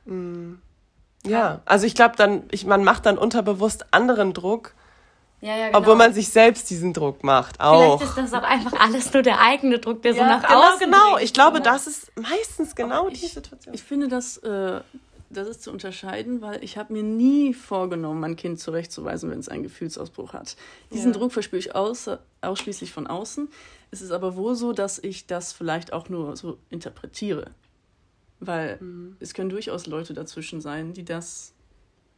[0.06, 0.60] Mhm.
[1.26, 4.74] Ja, also ich glaube dann, ich, man macht dann unterbewusst anderen Druck,
[5.40, 5.78] ja, ja, genau.
[5.78, 7.60] Obwohl man sich selbst diesen Druck macht.
[7.60, 8.00] Auch.
[8.00, 10.60] Vielleicht ist das auch einfach alles nur der eigene Druck, der ja, so nach genau,
[10.62, 11.18] außen Genau, genau.
[11.18, 13.72] Ich glaube, das ist meistens genau ich, die Situation.
[13.72, 14.80] Ich finde, das, äh,
[15.30, 19.48] das ist zu unterscheiden, weil ich habe mir nie vorgenommen, mein Kind zurechtzuweisen, wenn es
[19.48, 20.56] einen Gefühlsausbruch hat.
[20.92, 21.18] Diesen ja.
[21.18, 22.10] Druck verspüre ich aus,
[22.40, 23.48] ausschließlich von außen.
[23.90, 27.50] Es ist aber wohl so, dass ich das vielleicht auch nur so interpretiere.
[28.40, 29.16] Weil mhm.
[29.20, 31.52] es können durchaus Leute dazwischen sein, die das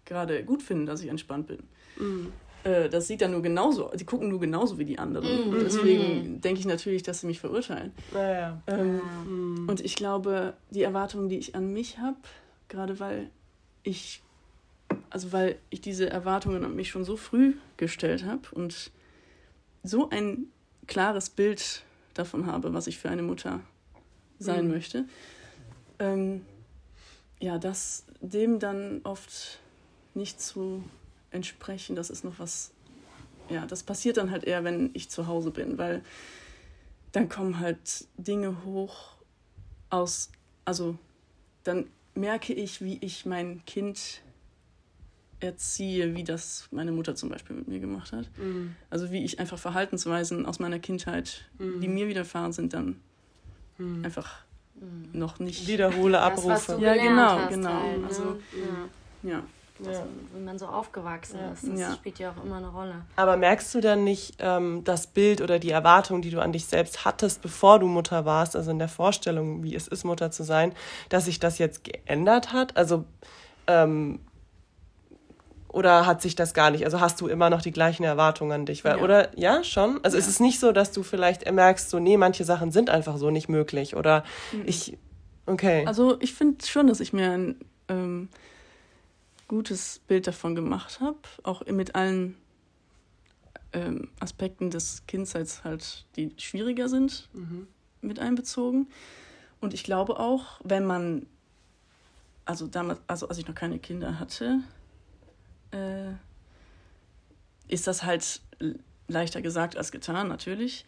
[0.04, 1.62] gerade gut finden, dass ich entspannt bin.
[1.98, 2.32] Mhm.
[2.64, 5.48] Äh, das sieht dann nur genauso, die gucken nur genauso wie die anderen.
[5.48, 5.54] Mhm.
[5.54, 6.40] Und deswegen mhm.
[6.40, 7.92] denke ich natürlich, dass sie mich verurteilen.
[8.14, 9.68] Ja, ähm, mhm.
[9.68, 12.16] Und ich glaube, die Erwartungen, die ich an mich habe,
[12.70, 13.30] gerade weil
[13.82, 14.22] ich,
[15.10, 18.90] also weil ich diese Erwartungen an mich schon so früh gestellt habe und
[19.82, 20.46] so ein
[20.86, 23.60] klares Bild davon habe, was ich für eine Mutter
[24.38, 24.70] sein mhm.
[24.70, 25.04] möchte,
[25.98, 26.46] ähm,
[27.38, 29.60] ja, dass dem dann oft
[30.14, 30.82] nicht zu
[31.30, 32.72] entsprechen, das ist noch was,
[33.48, 36.02] ja, das passiert dann halt eher, wenn ich zu Hause bin, weil
[37.12, 39.16] dann kommen halt Dinge hoch
[39.88, 40.30] aus,
[40.64, 40.96] also
[41.64, 44.22] dann merke ich, wie ich mein Kind
[45.40, 48.30] erziehe, wie das meine Mutter zum Beispiel mit mir gemacht hat.
[48.36, 48.76] Mhm.
[48.90, 51.80] Also wie ich einfach Verhaltensweisen aus meiner Kindheit, mhm.
[51.80, 53.00] die mir widerfahren sind, dann
[53.78, 54.04] mhm.
[54.04, 54.44] einfach
[55.12, 56.78] noch nicht wiederhole, abrufe.
[56.80, 57.82] ja, genau, genau.
[57.82, 58.06] Halt, ne?
[58.06, 58.38] Also
[59.22, 59.30] ja.
[59.30, 59.42] ja.
[59.86, 60.02] Also,
[60.34, 61.66] wie man so aufgewachsen ist.
[61.68, 61.94] Das ja.
[61.94, 62.94] spielt ja auch immer eine Rolle.
[63.16, 66.66] Aber merkst du dann nicht ähm, das Bild oder die Erwartung, die du an dich
[66.66, 70.42] selbst hattest, bevor du Mutter warst, also in der Vorstellung, wie es ist, Mutter zu
[70.42, 70.72] sein,
[71.08, 72.76] dass sich das jetzt geändert hat?
[72.76, 73.04] Also
[73.66, 74.20] ähm,
[75.72, 76.84] oder hat sich das gar nicht?
[76.84, 78.84] Also hast du immer noch die gleichen Erwartungen an dich?
[78.84, 79.02] Weil, ja.
[79.02, 80.00] Oder ja, schon?
[80.02, 80.20] Also ja.
[80.20, 83.30] ist es nicht so, dass du vielleicht merkst, so, nee, manche Sachen sind einfach so
[83.30, 83.94] nicht möglich?
[83.94, 84.62] Oder mhm.
[84.66, 84.98] ich,
[85.46, 85.84] okay.
[85.86, 87.54] Also ich finde schon, dass ich mir ein
[87.88, 88.28] ähm,
[89.50, 92.36] gutes Bild davon gemacht habe, auch mit allen
[93.72, 97.66] ähm, Aspekten des Kindseits halt, die schwieriger sind, mhm.
[98.00, 98.86] mit einbezogen.
[99.60, 101.26] Und ich glaube auch, wenn man,
[102.44, 104.60] also damals, also als ich noch keine Kinder hatte,
[105.72, 106.12] äh,
[107.66, 108.42] ist das halt
[109.08, 110.84] leichter gesagt als getan, natürlich.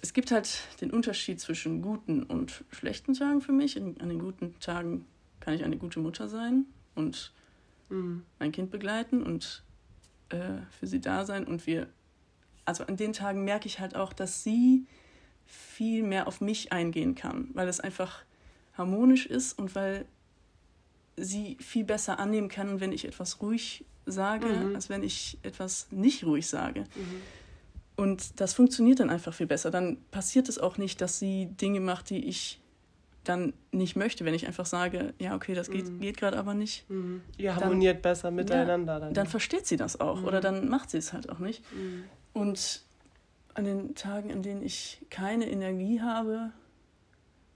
[0.00, 3.76] Es gibt halt den Unterschied zwischen guten und schlechten Tagen für mich.
[3.76, 5.06] an den guten Tagen
[5.38, 7.32] kann ich eine gute Mutter sein und
[7.92, 8.24] mhm.
[8.38, 9.62] mein Kind begleiten und
[10.30, 11.46] äh, für sie da sein.
[11.46, 11.88] Und wir,
[12.64, 14.86] also an den Tagen merke ich halt auch, dass sie
[15.46, 18.24] viel mehr auf mich eingehen kann, weil es einfach
[18.74, 20.06] harmonisch ist und weil
[21.16, 24.74] sie viel besser annehmen kann, wenn ich etwas ruhig sage, mhm.
[24.74, 26.80] als wenn ich etwas nicht ruhig sage.
[26.80, 27.22] Mhm.
[27.96, 29.70] Und das funktioniert dann einfach viel besser.
[29.70, 32.61] Dann passiert es auch nicht, dass sie Dinge macht, die ich
[33.24, 36.00] dann nicht möchte, wenn ich einfach sage, ja, okay, das geht, mhm.
[36.00, 36.88] geht gerade aber nicht.
[36.90, 37.22] Mhm.
[37.36, 38.94] Ihr harmoniert dann, besser miteinander.
[38.94, 40.42] Ja, dann, dann versteht sie das auch oder mhm.
[40.42, 41.62] dann macht sie es halt auch nicht.
[41.72, 42.04] Mhm.
[42.32, 42.82] Und
[43.54, 46.50] an den Tagen, an denen ich keine Energie habe,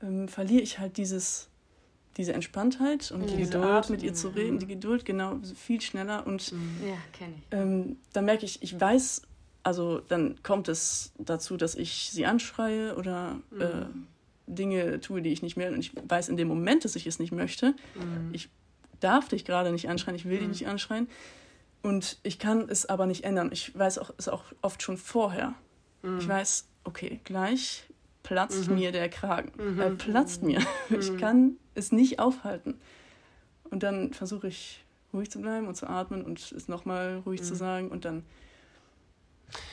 [0.02, 1.48] ähm, verliere ich halt dieses
[2.16, 3.64] diese Entspanntheit und die diese Geduld.
[3.64, 4.60] Art, mit ihr zu reden, mhm.
[4.60, 6.26] die Geduld, genau, viel schneller.
[6.26, 6.78] Und mhm.
[6.86, 7.44] ja, kenne ich.
[7.50, 9.22] Ähm, dann merke ich, ich weiß,
[9.62, 13.60] also dann kommt es dazu, dass ich sie anschreie oder mhm.
[13.60, 13.86] äh,
[14.46, 15.70] Dinge tue, die ich nicht mehr.
[15.70, 17.74] Und ich weiß in dem Moment, dass ich es nicht möchte.
[17.94, 18.30] Mhm.
[18.32, 18.48] Ich
[19.00, 20.50] darf dich gerade nicht anschreien, ich will dich mhm.
[20.50, 21.08] nicht anschreien.
[21.82, 23.50] Und ich kann es aber nicht ändern.
[23.52, 25.54] Ich weiß auch, es auch oft schon vorher.
[26.02, 26.28] Ich mhm.
[26.28, 27.84] weiß, okay, gleich
[28.22, 29.52] platzt mir der Kragen.
[29.78, 30.60] Er platzt mir.
[30.90, 32.74] Ich kann es nicht aufhalten.
[33.70, 37.44] Und dann versuche ich ruhig zu bleiben und zu atmen und es nochmal ruhig mhm.
[37.44, 38.24] zu sagen und dann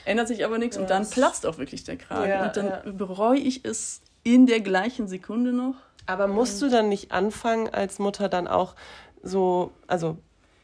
[0.05, 2.65] ändert sich aber nichts ja, und dann platzt auch wirklich der Kragen ja, und dann
[2.67, 2.91] ja.
[2.91, 5.75] bereue ich es in der gleichen Sekunde noch.
[6.05, 8.75] Aber musst du dann nicht anfangen als Mutter dann auch
[9.21, 10.17] so, also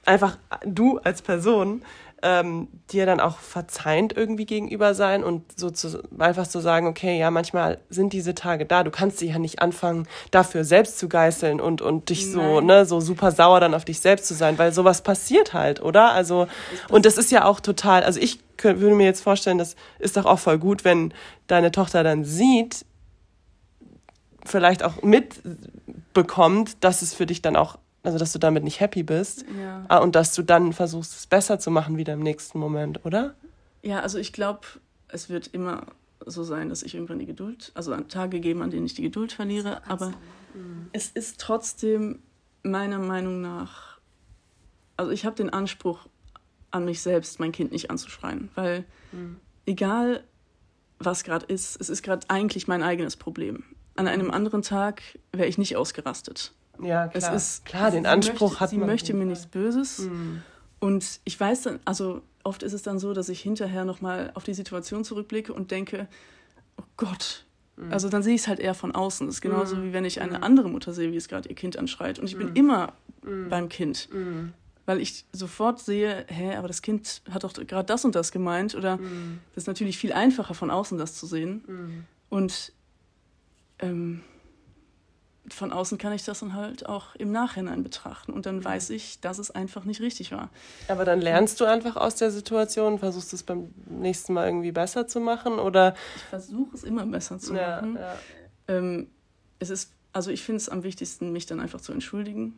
[0.06, 1.82] einfach du als Person
[2.22, 7.18] ähm, dir dann auch verzeihend irgendwie gegenüber sein und so zu, einfach zu sagen, okay,
[7.18, 8.84] ja, manchmal sind diese Tage da.
[8.84, 12.34] Du kannst dich ja nicht anfangen, dafür selbst zu geißeln und, und dich Nein.
[12.34, 15.82] so, ne, so super sauer dann auf dich selbst zu sein, weil sowas passiert halt,
[15.82, 16.12] oder?
[16.12, 16.48] Also,
[16.90, 20.18] und das ist ja auch total, also ich könnte, würde mir jetzt vorstellen, das ist
[20.18, 21.14] doch auch voll gut, wenn
[21.48, 22.86] deine Tochter dann sieht,
[24.46, 29.04] vielleicht auch mitbekommt, dass es für dich dann auch also dass du damit nicht happy
[29.04, 29.46] bist.
[29.60, 29.86] Ja.
[29.88, 33.36] Ah, und dass du dann versuchst, es besser zu machen wieder im nächsten Moment, oder?
[33.82, 34.62] Ja, also ich glaube,
[35.10, 35.86] es wird immer
[36.26, 39.02] so sein, dass ich irgendwann die Geduld, also an Tage geben, an denen ich die
[39.02, 39.82] Geduld verliere.
[39.88, 40.14] Aber
[40.92, 42.20] es ist trotzdem
[42.64, 44.00] meiner Meinung nach,
[44.98, 46.08] also ich habe den Anspruch
[46.72, 48.86] an mich selbst, mein Kind nicht anzuschreien, weil
[49.66, 50.24] egal
[51.00, 53.64] was gerade ist, es ist gerade eigentlich mein eigenes Problem.
[54.00, 56.54] An einem anderen Tag wäre ich nicht ausgerastet.
[56.82, 57.36] Ja, klar.
[57.36, 58.88] Es ist klar, den sie Anspruch möchte, hat sie man.
[58.88, 60.00] möchte mir nichts Böses.
[60.00, 60.42] Mhm.
[60.80, 64.44] Und ich weiß dann, also oft ist es dann so, dass ich hinterher nochmal auf
[64.46, 66.08] die Situation zurückblicke und denke,
[66.78, 67.46] oh Gott.
[67.76, 67.92] Mhm.
[67.92, 69.28] Also dann sehe ich es halt eher von außen.
[69.28, 71.76] Das ist genauso wie wenn ich eine andere Mutter sehe, wie es gerade ihr Kind
[71.78, 72.18] anschreit.
[72.18, 72.40] Und ich Mhm.
[72.40, 72.94] bin immer
[73.50, 74.08] beim Kind.
[74.86, 78.74] Weil ich sofort sehe, hä, aber das Kind hat doch gerade das und das gemeint.
[78.74, 79.40] Oder Mhm.
[79.54, 82.06] das ist natürlich viel einfacher von außen das zu sehen.
[82.30, 82.72] Und
[83.80, 84.22] ähm,
[85.52, 88.34] von außen kann ich das dann halt auch im Nachhinein betrachten.
[88.34, 90.50] Und dann weiß ich, dass es einfach nicht richtig war.
[90.88, 95.08] Aber dann lernst du einfach aus der Situation, versuchst es beim nächsten Mal irgendwie besser
[95.08, 95.96] zu machen, oder?
[96.16, 97.96] Ich versuche es immer besser zu Ja, machen.
[97.96, 98.16] ja.
[98.68, 99.08] Ähm,
[99.58, 102.54] es ist, also ich finde es am wichtigsten, mich dann einfach zu entschuldigen.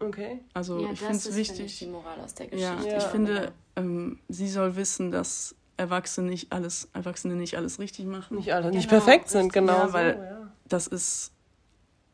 [0.00, 0.40] Okay.
[0.52, 1.46] Also ja, ich finde es wichtig.
[1.56, 2.74] finde ich, die Moral aus der Geschichte.
[2.88, 2.96] Ja, Ja.
[2.98, 8.36] ich finde, ähm, sie soll wissen, dass Erwachsene nicht alles, Erwachsene nicht alles richtig machen.
[8.36, 9.72] Nicht alle nicht Genau, perfekt sind, genau.
[9.82, 10.41] Ja, so, weil- ja.
[10.72, 11.32] Das ist,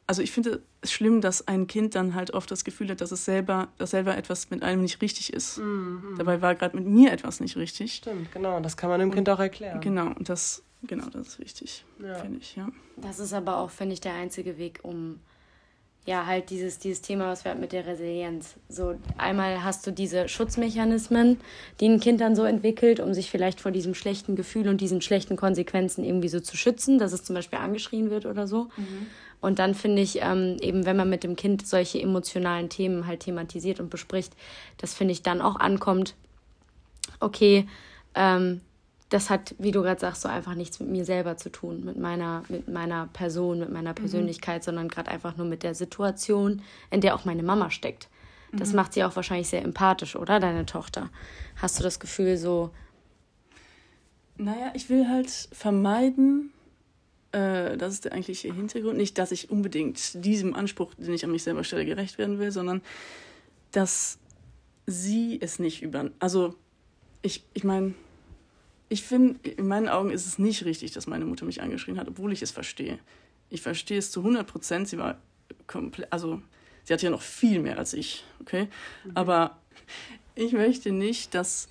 [0.07, 3.12] also ich finde es schlimm, dass ein Kind dann halt oft das Gefühl hat, dass
[3.12, 5.59] es selber, dass selber etwas mit einem nicht richtig ist.
[5.59, 6.14] Mhm.
[6.18, 7.94] Dabei war gerade mit mir etwas nicht richtig.
[7.94, 8.61] Stimmt, genau.
[8.61, 9.81] Das kann man dem Kind auch erklären.
[9.81, 12.14] Genau, und das, genau, das ist wichtig, Ja.
[12.16, 12.68] finde ich, ja.
[12.97, 15.21] Das ist aber auch, finde ich, der einzige Weg, um
[16.09, 18.55] ja halt dieses, dieses Thema, was wir hatten mit der Resilienz.
[18.68, 21.38] So, einmal hast du diese Schutzmechanismen,
[21.81, 25.03] die ein Kind dann so entwickelt, um sich vielleicht vor diesem schlechten Gefühl und diesen
[25.03, 28.68] schlechten Konsequenzen irgendwie so zu schützen, dass es zum Beispiel angeschrien wird oder so.
[29.40, 33.21] Und dann finde ich, ähm, eben wenn man mit dem Kind solche emotionalen Themen halt
[33.21, 34.33] thematisiert und bespricht,
[34.79, 36.14] das finde ich dann auch ankommt,
[37.21, 37.68] okay,
[38.14, 38.62] ähm,
[39.09, 41.99] das hat, wie du gerade sagst, so einfach nichts mit mir selber zu tun, mit
[41.99, 47.01] meiner, mit meiner Person, mit meiner Persönlichkeit, sondern gerade einfach nur mit der Situation, in
[47.01, 48.09] der auch meine Mama steckt.
[48.53, 51.11] Das macht sie auch wahrscheinlich sehr empathisch, oder, deine Tochter?
[51.57, 52.71] Hast du das Gefühl so,
[54.38, 56.51] Naja, ich will halt vermeiden,
[57.33, 61.33] äh, das ist der eigentliche Hintergrund, nicht, dass ich unbedingt diesem Anspruch, den ich an
[61.33, 62.81] mich selber stelle, gerecht werden will, sondern
[63.73, 64.18] dass
[64.87, 66.11] sie es nicht über.
[66.18, 66.55] Also,
[67.21, 67.94] ich, ich meine,
[68.88, 72.09] ich finde, in meinen Augen ist es nicht richtig, dass meine Mutter mich angeschrien hat,
[72.09, 72.98] obwohl ich es verstehe.
[73.51, 74.88] Ich verstehe es zu 100 Prozent.
[74.88, 75.18] Sie war
[75.66, 76.40] komplett, also,
[76.85, 78.68] sie hatte ja noch viel mehr als ich, okay?
[79.14, 79.59] Aber
[80.35, 81.68] ich möchte nicht, dass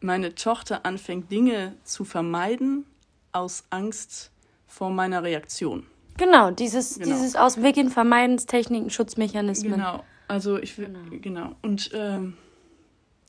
[0.00, 2.84] meine Tochter anfängt, Dinge zu vermeiden
[3.32, 4.30] aus Angst
[4.66, 5.86] vor meiner Reaktion.
[6.16, 7.06] genau, dieses, Genau.
[7.06, 9.72] dieses Aus dem Weg gehen, Vermeidenstechniken, Schutzmechanismen.
[9.72, 10.04] Genau.
[10.28, 11.18] Also ich will, Genau.
[11.20, 11.56] genau.
[11.62, 12.36] Und ähm,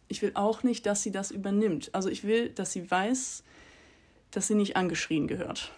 [0.07, 1.89] ich will auch nicht, dass sie das übernimmt.
[1.93, 3.43] Also ich will, dass sie weiß,
[4.31, 5.71] dass sie nicht angeschrien gehört.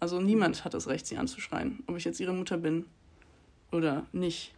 [0.00, 1.82] Also niemand hat das Recht, sie anzuschreien.
[1.86, 2.86] Ob ich jetzt ihre Mutter bin
[3.70, 4.54] oder nicht.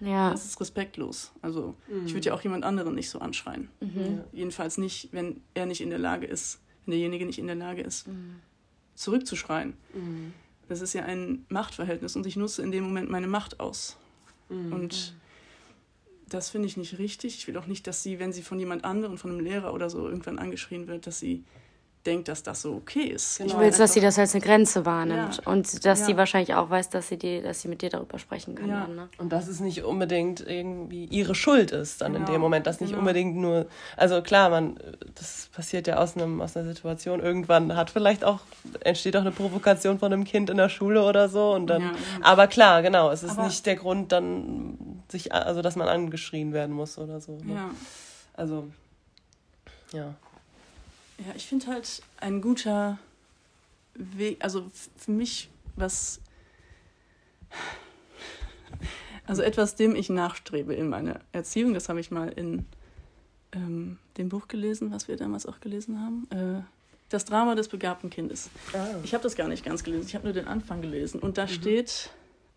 [0.00, 1.32] Ja, Das ist respektlos.
[1.40, 3.68] Also ich würde ja auch jemand anderen nicht so anschreien.
[3.80, 4.20] Mhm.
[4.32, 7.80] Jedenfalls nicht, wenn er nicht in der Lage ist, wenn derjenige nicht in der Lage
[7.82, 8.36] ist, Mhm.
[8.94, 9.74] zurückzuschreien.
[10.68, 13.96] Das ist ja ein Machtverhältnis und ich nutze in dem Moment meine Macht aus.
[14.50, 15.14] Und
[16.28, 17.36] das finde ich nicht richtig.
[17.36, 19.90] Ich will auch nicht, dass sie, wenn sie von jemand anderem, von einem Lehrer oder
[19.90, 21.44] so irgendwann angeschrien wird, dass sie
[22.08, 23.38] denkt, dass das so okay ist.
[23.38, 23.52] Genau.
[23.54, 25.36] Du will dass sie das als eine Grenze wahrnimmt.
[25.44, 25.52] Ja.
[25.52, 26.16] Und dass sie Ja.
[26.16, 28.68] wahrscheinlich auch weiß, dass sie, die, dass sie mit dir darüber sprechen kann.
[28.68, 28.80] Ja.
[28.80, 29.08] Dann, ne?
[29.18, 32.80] Und dass es nicht unbedingt irgendwie ihre Schuld ist dann in Genau, dem Moment, dass
[32.80, 33.00] nicht genau.
[33.00, 33.66] unbedingt nur,
[33.96, 34.78] also klar, man,
[35.14, 37.20] das passiert ja aus einem aus einer Situation.
[37.20, 38.40] Irgendwann hat vielleicht auch
[38.80, 41.90] entsteht auch eine Provokation von einem Kind in der Schule oder so und dann,
[42.22, 46.52] aber klar, genau, es ist Aber- nicht der Grund dann sich, also dass man angeschrien
[46.52, 47.38] werden muss oder so.
[47.44, 47.54] Ne?
[47.54, 47.70] Ja.
[48.34, 48.68] Also
[49.92, 50.14] ja.
[51.18, 52.98] Ja, ich finde halt ein guter
[53.94, 56.20] Weg, also für mich was,
[59.26, 62.66] also etwas, dem ich nachstrebe in meiner Erziehung, das habe ich mal in
[63.52, 66.62] ähm, dem Buch gelesen, was wir damals auch gelesen haben, äh,
[67.08, 68.50] das Drama des begabten Kindes.
[69.02, 71.48] Ich habe das gar nicht ganz gelesen, ich habe nur den Anfang gelesen und da
[71.48, 72.10] steht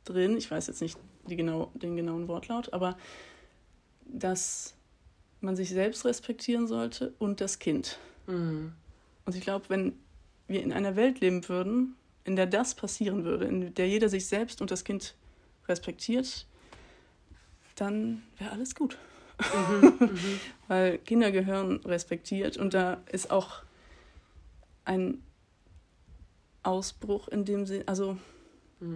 [0.03, 0.97] drin, ich weiß jetzt nicht
[1.27, 2.97] die genau, den genauen Wortlaut, aber
[4.05, 4.75] dass
[5.39, 7.97] man sich selbst respektieren sollte und das Kind.
[8.27, 8.73] Mhm.
[9.25, 9.93] Und ich glaube, wenn
[10.47, 14.27] wir in einer Welt leben würden, in der das passieren würde, in der jeder sich
[14.27, 15.15] selbst und das Kind
[15.67, 16.45] respektiert,
[17.75, 18.97] dann wäre alles gut.
[20.67, 23.63] Weil Kinder gehören respektiert und da ist auch
[24.85, 25.23] ein
[26.63, 28.17] Ausbruch in dem Sinn, also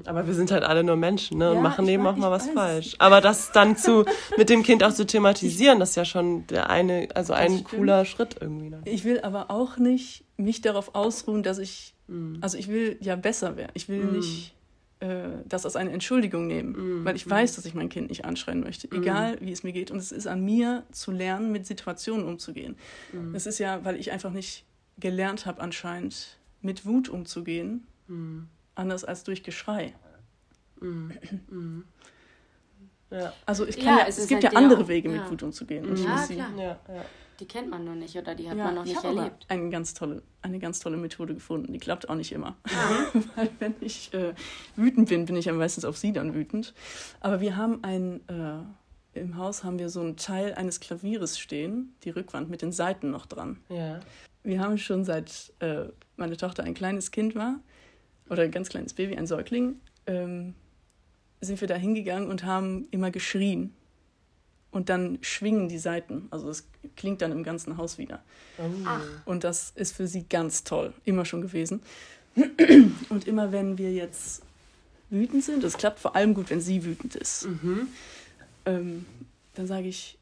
[0.05, 1.51] aber wir sind halt alle nur Menschen, ne?
[1.51, 2.95] Und ja, machen eben auch mal was falsch.
[2.97, 4.05] Aber das dann zu
[4.37, 8.05] mit dem Kind auch zu thematisieren, das ist ja schon der eine, also ein cooler
[8.05, 8.69] Schritt irgendwie.
[8.69, 8.81] Ne?
[8.85, 12.37] Ich will aber auch nicht mich darauf ausruhen, dass ich, mm.
[12.41, 13.71] also ich will ja besser werden.
[13.75, 14.13] Ich will mm.
[14.13, 14.55] nicht
[15.01, 17.05] äh, das als eine Entschuldigung nehmen, mm.
[17.05, 19.91] weil ich weiß, dass ich mein Kind nicht anschreien möchte, egal wie es mir geht.
[19.91, 22.75] Und es ist an mir zu lernen, mit Situationen umzugehen.
[23.33, 24.65] Es ist ja, weil ich einfach nicht
[24.97, 27.85] gelernt habe anscheinend, mit Wut umzugehen
[28.75, 29.93] anders als durch Geschrei.
[30.79, 31.11] Mm.
[31.49, 31.83] Mm.
[33.11, 33.33] Ja.
[33.45, 35.43] Also ich kann ja, ja es, es gibt halt ja andere auch, Wege, mit Wut
[35.43, 35.89] umzugehen.
[35.89, 35.97] Mhm.
[35.97, 36.49] Ja, klar.
[36.57, 37.05] Ja,
[37.39, 39.45] die kennt man nur nicht oder die hat man noch nicht erlebt.
[39.49, 41.73] Eine ganz, tolle, eine ganz tolle Methode gefunden.
[41.73, 42.55] Die klappt auch nicht immer.
[43.35, 44.33] Weil wenn ich äh,
[44.75, 46.73] wütend bin, bin ich ja meistens auf sie dann wütend.
[47.19, 51.95] Aber wir haben ein, äh, im Haus haben wir so einen Teil eines Klavieres stehen,
[52.03, 53.59] die Rückwand mit den Seiten noch dran.
[53.69, 53.99] Ja.
[54.43, 57.59] Wir haben schon seit äh, meine Tochter ein kleines Kind war,
[58.29, 60.53] oder ein ganz kleines Baby, ein Säugling, ähm,
[61.41, 63.73] sind wir da hingegangen und haben immer geschrien.
[64.71, 66.27] Und dann schwingen die Seiten.
[66.31, 66.67] Also es
[66.97, 68.21] klingt dann im ganzen Haus wieder.
[68.57, 68.63] Oh.
[69.29, 70.93] Und das ist für sie ganz toll.
[71.05, 71.81] Immer schon gewesen.
[73.09, 74.43] Und immer wenn wir jetzt
[75.09, 77.87] wütend sind, das klappt vor allem gut, wenn sie wütend ist, mhm.
[78.65, 79.05] ähm,
[79.53, 80.17] dann sage ich,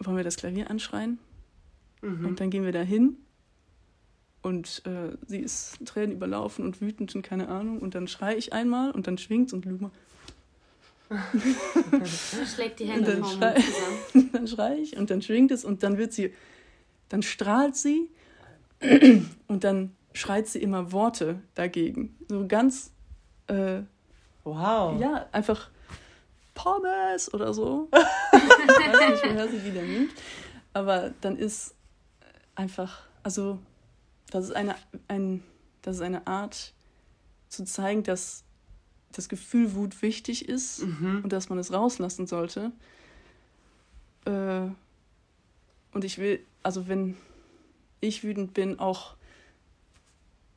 [0.00, 1.18] wollen wir das Klavier anschreien?
[2.02, 2.26] Mhm.
[2.26, 3.18] Und dann gehen wir da hin
[4.42, 7.80] und äh, sie ist Tränen überlaufen und wütend und keine Ahnung.
[7.80, 9.90] Und dann schrei ich einmal und dann schwingt und Luma.
[12.54, 13.64] Schlägt die Hände und dann schrei,
[14.32, 16.34] dann schrei ich und dann schwingt es und dann wird sie,
[17.08, 18.08] dann strahlt sie
[19.48, 22.16] und dann schreit sie immer Worte dagegen.
[22.28, 22.92] So ganz,
[23.46, 23.80] äh,
[24.44, 25.00] wow.
[25.00, 25.70] Ja, einfach
[26.54, 27.88] Pommes oder so.
[28.32, 30.10] ich weiß nicht, woher sie wieder nimmt.
[30.72, 31.74] Aber dann ist
[32.54, 33.58] einfach, also
[34.30, 34.74] das ist eine,
[35.08, 35.42] ein,
[35.82, 36.72] das ist eine Art
[37.48, 38.44] zu zeigen, dass
[39.12, 41.20] das Gefühl Wut wichtig ist mhm.
[41.24, 42.72] und dass man es rauslassen sollte.
[44.26, 44.68] Äh,
[45.92, 47.16] und ich will, also wenn
[48.00, 49.14] ich wütend bin, auch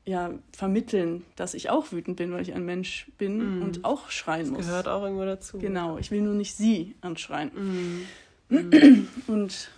[0.03, 3.61] ja, vermitteln, dass ich auch wütend bin, weil ich ein Mensch bin mhm.
[3.61, 4.65] und auch schreien das muss.
[4.65, 5.59] Gehört auch irgendwo dazu.
[5.59, 7.51] Genau, ich will nur nicht sie anschreien.
[7.53, 8.05] Mhm.
[9.27, 9.69] Und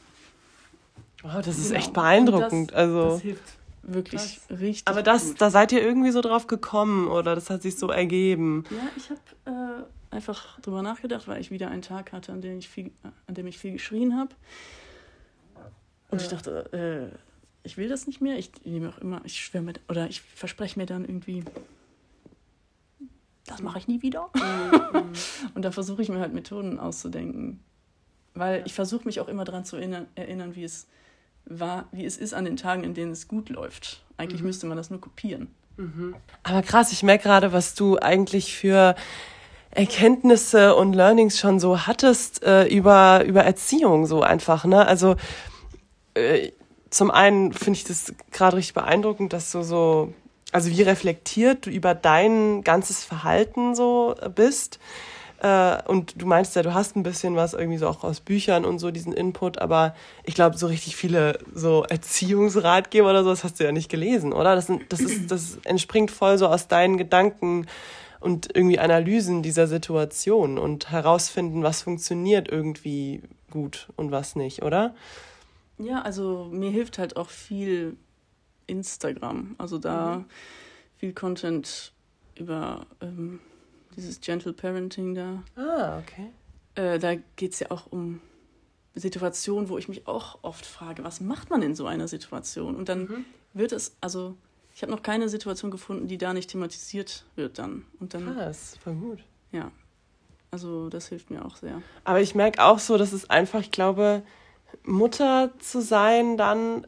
[1.23, 1.79] oh, das ist genau.
[1.79, 2.71] echt beeindruckend.
[2.71, 4.59] Das, also das hilft wirklich Krass.
[4.59, 4.87] richtig.
[4.87, 5.41] Aber das, gut.
[5.41, 8.63] da seid ihr irgendwie so drauf gekommen oder das hat sich so ergeben?
[8.69, 12.59] Ja, ich habe äh, einfach drüber nachgedacht, weil ich wieder einen Tag hatte, an dem
[12.59, 12.91] ich viel,
[13.27, 14.33] an dem ich viel geschrien habe.
[16.09, 16.25] Und ja.
[16.25, 17.17] ich dachte, äh,
[17.63, 18.37] ich will das nicht mehr.
[18.37, 21.43] Ich nehme auch immer, ich schwöre mir, oder ich verspreche mir dann irgendwie,
[23.45, 24.29] das mache ich nie wieder.
[24.35, 25.11] Mhm.
[25.55, 27.59] Und da versuche ich mir halt Methoden auszudenken.
[28.33, 28.65] Weil ja.
[28.65, 30.87] ich versuche mich auch immer daran zu erinnern, erinnern wie es
[31.45, 34.03] war, wie es ist an den Tagen, in denen es gut läuft.
[34.17, 34.47] Eigentlich mhm.
[34.47, 35.47] müsste man das nur kopieren.
[35.77, 36.15] Mhm.
[36.43, 38.95] Aber krass, ich merke gerade, was du eigentlich für
[39.71, 44.85] Erkenntnisse und Learnings schon so hattest äh, über, über Erziehung, so einfach, ne?
[44.85, 45.15] Also
[46.13, 46.51] äh,
[46.91, 50.13] zum einen finde ich das gerade richtig beeindruckend, dass du so,
[50.51, 54.79] also wie reflektiert du über dein ganzes Verhalten so bist.
[55.43, 58.63] Äh, und du meinst ja, du hast ein bisschen was irgendwie so auch aus Büchern
[58.63, 63.43] und so diesen Input, aber ich glaube, so richtig viele so Erziehungsratgeber oder so, das
[63.43, 64.55] hast du ja nicht gelesen, oder?
[64.55, 67.67] Das, sind, das, ist, das entspringt voll so aus deinen Gedanken
[68.21, 73.21] und irgendwie Analysen dieser Situation und herausfinden, was funktioniert irgendwie
[73.51, 74.95] gut und was nicht, oder?
[75.77, 77.97] Ja, also mir hilft halt auch viel
[78.67, 79.55] Instagram.
[79.57, 80.25] Also da mhm.
[80.95, 81.91] viel Content
[82.35, 83.41] über ähm,
[83.95, 85.43] dieses Gentle Parenting da.
[85.55, 86.29] Ah, okay.
[86.75, 88.21] Äh, da geht es ja auch um
[88.95, 92.75] Situationen, wo ich mich auch oft frage, was macht man in so einer Situation?
[92.75, 93.25] Und dann mhm.
[93.53, 94.35] wird es, also
[94.75, 97.85] ich habe noch keine Situation gefunden, die da nicht thematisiert wird dann.
[97.99, 98.27] Und dann.
[98.29, 99.19] Ah, das ist voll gut.
[99.51, 99.71] Ja.
[100.51, 101.81] Also das hilft mir auch sehr.
[102.03, 104.23] Aber ich merke auch so, dass es einfach, ich glaube,
[104.83, 106.87] Mutter zu sein dann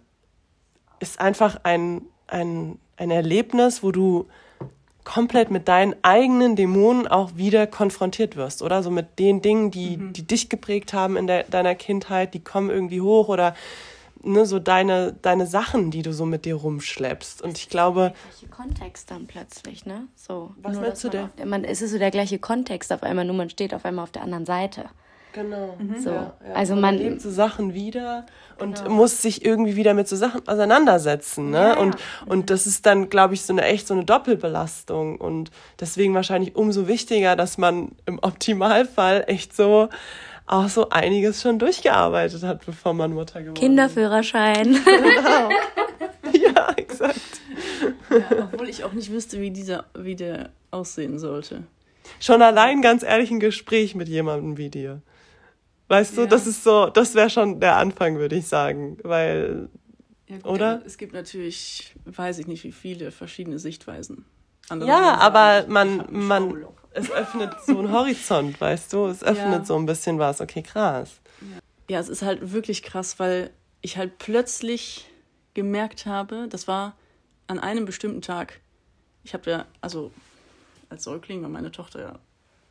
[1.00, 4.28] ist einfach ein, ein, ein Erlebnis, wo du
[5.06, 8.84] komplett mit deinen eigenen Dämonen auch wieder konfrontiert wirst, oder?
[8.84, 10.14] So mit den Dingen, die, mhm.
[10.14, 13.56] die dich geprägt haben in der, deiner Kindheit, die kommen irgendwie hoch oder
[14.26, 17.42] ne, so deine, deine Sachen, die du so mit dir rumschleppst.
[17.42, 18.14] Und ich glaube.
[18.14, 20.08] Der gleiche Kontext dann plötzlich, ne?
[20.16, 20.54] So.
[20.62, 21.30] Was meinst du denn?
[21.46, 24.12] Man, es ist so der gleiche Kontext auf einmal, nur man steht auf einmal auf
[24.12, 24.90] der anderen Seite.
[25.36, 25.76] Genau.
[25.78, 26.00] Mhm.
[26.00, 26.12] So.
[26.12, 26.54] Ja, ja.
[26.54, 28.26] Also man, man lebt so Sachen wieder
[28.58, 28.90] und genau.
[28.90, 31.50] muss sich irgendwie wieder mit so Sachen auseinandersetzen.
[31.50, 31.58] Ne?
[31.58, 35.18] Ja, und, und das ist dann, glaube ich, so eine echt so eine Doppelbelastung.
[35.18, 39.90] Und deswegen wahrscheinlich umso wichtiger, dass man im Optimalfall echt so
[40.48, 43.60] auch so einiges schon durchgearbeitet hat, bevor man Mutter geworden ist.
[43.60, 44.78] Kinderführerschein.
[44.86, 45.50] Genau.
[46.56, 47.20] ja, exakt.
[48.10, 51.64] Ja, obwohl ich auch nicht wüsste, wie dieser, wie der aussehen sollte.
[52.22, 55.02] Schon allein ganz ehrlich ein Gespräch mit jemandem wie dir.
[55.88, 56.24] Weißt ja.
[56.24, 58.98] du, das ist so, das wäre schon der Anfang, würde ich sagen.
[59.04, 59.70] Weil,
[60.28, 60.82] ja, gut, oder?
[60.86, 64.26] Es gibt natürlich, weiß ich nicht, wie viele verschiedene Sichtweisen.
[64.70, 69.06] Andere ja, aber man, man, es öffnet so einen Horizont, weißt du?
[69.06, 69.66] Es öffnet ja.
[69.66, 70.42] so ein bisschen was.
[70.42, 71.20] Okay, krass.
[71.88, 75.06] Ja, es ist halt wirklich krass, weil ich halt plötzlich
[75.54, 76.96] gemerkt habe, das war
[77.46, 78.60] an einem bestimmten Tag.
[79.24, 80.12] Ich habe ja, also
[80.90, 82.20] als Säugling war meine Tochter ja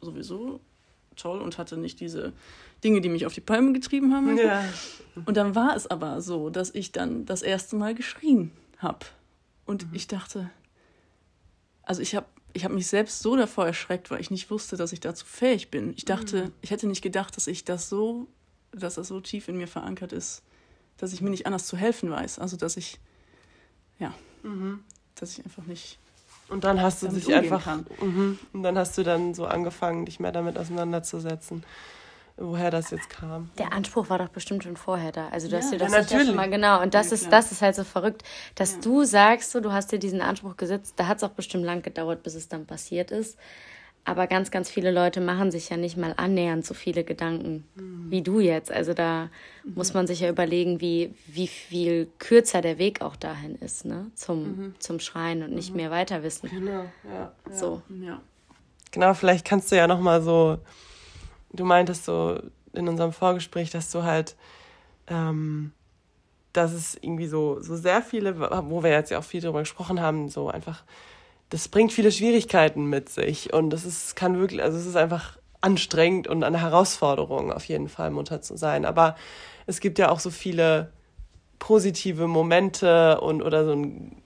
[0.00, 0.60] sowieso
[1.16, 2.32] toll und hatte nicht diese
[2.84, 4.36] Dinge, die mich auf die Palme getrieben haben.
[4.36, 4.64] Ja.
[5.24, 9.06] Und dann war es aber so, dass ich dann das erste Mal geschrien habe.
[9.64, 9.94] Und mhm.
[9.94, 10.50] ich dachte,
[11.82, 14.92] also ich habe ich hab mich selbst so davor erschreckt, weil ich nicht wusste, dass
[14.92, 15.92] ich dazu fähig bin.
[15.96, 16.52] Ich dachte, mhm.
[16.60, 18.28] ich hätte nicht gedacht, dass ich das so,
[18.70, 20.42] dass das so tief in mir verankert ist,
[20.98, 22.38] dass ich mir nicht anders zu helfen weiß.
[22.38, 23.00] Also dass ich,
[23.98, 24.14] ja,
[24.44, 24.84] mhm.
[25.16, 25.98] dass ich einfach nicht
[26.48, 27.66] und dann hast du dich einfach.
[28.00, 28.38] Mhm.
[28.52, 31.64] Und dann hast du dann so angefangen, dich mehr damit auseinanderzusetzen,
[32.36, 33.50] woher das jetzt kam.
[33.58, 35.28] Der Anspruch war doch bestimmt schon vorher da.
[35.28, 35.62] Also du ja.
[35.62, 36.26] hast dir das ja, natürlich.
[36.26, 36.82] schon mal genau.
[36.82, 38.22] Und das ja, ist, das ist halt so verrückt,
[38.54, 38.80] dass ja.
[38.82, 40.94] du sagst, so, du hast dir diesen Anspruch gesetzt.
[40.96, 43.38] Da hat es auch bestimmt lang gedauert, bis es dann passiert ist.
[44.06, 48.10] Aber ganz, ganz viele Leute machen sich ja nicht mal annähernd so viele Gedanken mhm.
[48.10, 48.70] wie du jetzt.
[48.70, 49.30] Also da
[49.64, 49.74] mhm.
[49.76, 54.10] muss man sich ja überlegen, wie, wie viel kürzer der Weg auch dahin ist, ne?
[54.14, 54.74] Zum, mhm.
[54.78, 55.76] zum Schreien und nicht mhm.
[55.76, 56.50] mehr weiter wissen.
[56.50, 57.32] Genau, ja.
[57.50, 57.80] So.
[57.88, 58.20] Ja.
[58.90, 60.58] Genau, vielleicht kannst du ja nochmal so,
[61.54, 62.40] du meintest so
[62.72, 64.36] in unserem Vorgespräch, dass du halt,
[65.06, 65.72] ähm,
[66.52, 68.38] dass es irgendwie so, so sehr viele,
[68.68, 70.84] wo wir jetzt ja auch viel drüber gesprochen haben, so einfach
[71.54, 75.38] das bringt viele Schwierigkeiten mit sich und das ist, kann wirklich, also es ist einfach
[75.60, 78.84] anstrengend und eine Herausforderung, auf jeden Fall Mutter zu sein.
[78.84, 79.16] Aber
[79.66, 80.90] es gibt ja auch so viele
[81.60, 84.16] positive Momente und oder so ein,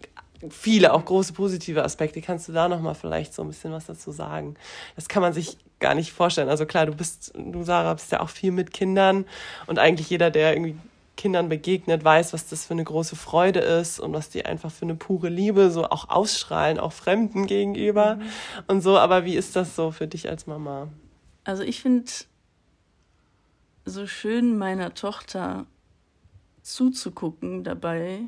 [0.51, 2.21] viele auch große positive Aspekte.
[2.21, 4.55] Kannst du da noch mal vielleicht so ein bisschen was dazu sagen?
[4.97, 6.49] Das kann man sich gar nicht vorstellen.
[6.49, 9.27] Also klar, du bist, du Sarah, bist ja auch viel mit Kindern
[9.67, 10.77] und eigentlich jeder, der irgendwie
[11.17, 14.85] Kindern begegnet, weiß, was das für eine große Freude ist und was die einfach für
[14.85, 18.23] eine pure Liebe so auch ausstrahlen, auch Fremden gegenüber mhm.
[18.69, 18.97] und so.
[18.97, 20.89] Aber wie ist das so für dich als Mama?
[21.45, 22.11] Also ich finde
[23.85, 25.67] so schön meiner Tochter
[26.63, 28.21] zuzugucken dabei,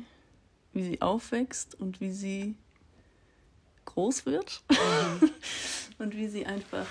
[0.73, 2.55] wie sie aufwächst und wie sie
[3.85, 5.31] groß wird mhm.
[5.97, 6.87] und wie sie einfach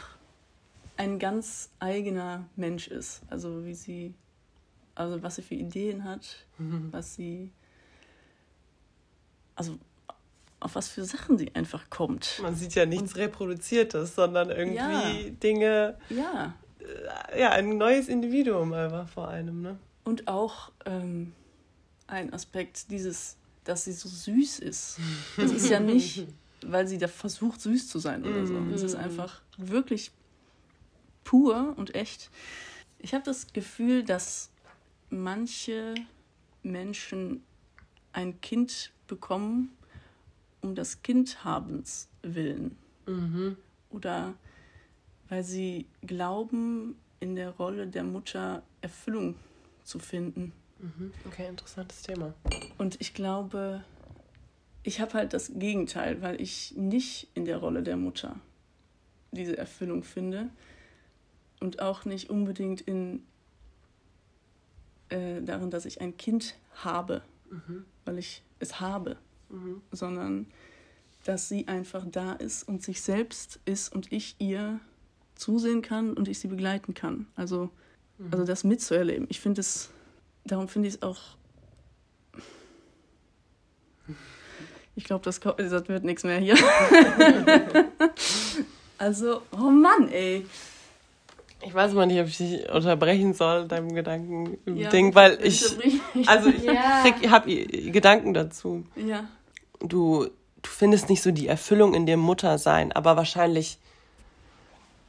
[0.97, 3.23] ein ganz eigener Mensch ist.
[3.31, 4.15] Also wie sie
[5.01, 6.89] also was sie für Ideen hat, mhm.
[6.91, 7.51] was sie,
[9.55, 9.79] also
[10.61, 12.39] auf was für Sachen sie einfach kommt.
[12.43, 15.99] Man sieht ja nichts Und, Reproduziertes, sondern irgendwie ja, Dinge.
[16.11, 16.55] Ja.
[17.31, 19.79] Äh, ja, ein neues Individuum einfach vor einem, ne?
[20.05, 21.33] Und auch ähm,
[22.07, 24.99] ein Aspekt dieses, dass sie so süß ist.
[25.37, 26.27] Es ist ja nicht,
[26.65, 28.59] weil sie da versucht, süß zu sein oder so.
[28.75, 29.05] Es ist mhm.
[29.05, 30.13] einfach wirklich
[31.25, 32.31] pur und echt.
[32.99, 34.51] Ich habe das Gefühl, dass
[35.11, 35.95] manche
[36.63, 37.43] Menschen
[38.13, 39.71] ein Kind bekommen,
[40.61, 42.77] um das Kindhabens willen.
[43.07, 43.57] Mhm.
[43.91, 44.35] Oder
[45.29, 49.37] weil sie glauben, in der Rolle der Mutter Erfüllung
[49.85, 50.53] zu finden.
[50.81, 51.13] Mhm.
[51.27, 52.35] Okay, interessantes Thema.
[52.79, 53.85] Und ich glaube,
[54.83, 58.37] ich habe halt das Gegenteil, weil ich nicht in der Rolle der Mutter
[59.33, 60.51] diese Erfüllung finde
[61.61, 63.23] und auch nicht unbedingt in
[65.11, 67.85] äh, darin, dass ich ein Kind habe, mhm.
[68.05, 69.17] weil ich es habe,
[69.49, 69.83] mhm.
[69.93, 70.47] sondern
[71.25, 74.81] dass sie einfach da ist und sich selbst ist und ich ihr
[75.35, 77.27] zusehen kann und ich sie begleiten kann.
[77.35, 77.71] Also,
[78.19, 78.29] mhm.
[78.31, 79.27] also das mitzuerleben.
[79.29, 79.91] Ich finde es,
[80.45, 81.19] darum finde ich es auch.
[84.97, 86.57] Ich glaube, das, das wird nichts mehr hier.
[88.99, 90.45] also, oh Mann, ey.
[91.63, 95.65] Ich weiß mal nicht, ob ich dich unterbrechen soll, deinem Gedanken ja, Ding, weil ich,
[96.27, 97.05] also ich ja.
[97.31, 98.85] habe Gedanken dazu.
[98.97, 99.29] Ja.
[99.81, 103.79] Du, du findest nicht so die Erfüllung in dem Muttersein, aber wahrscheinlich,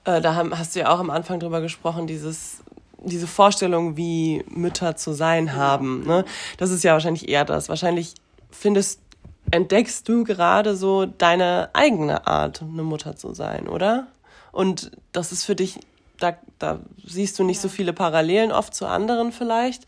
[0.03, 2.63] äh, da haben, hast du ja auch am Anfang drüber gesprochen, dieses,
[3.01, 6.05] diese Vorstellung, wie Mütter zu sein haben.
[6.05, 6.25] Ne?
[6.57, 7.69] Das ist ja wahrscheinlich eher das.
[7.69, 8.13] Wahrscheinlich
[8.51, 9.01] findest,
[9.49, 14.07] entdeckst du gerade so deine eigene Art, eine Mutter zu sein, oder?
[14.51, 15.79] Und das ist für dich
[16.21, 17.63] da, da siehst du nicht ja.
[17.63, 19.85] so viele Parallelen oft zu anderen vielleicht,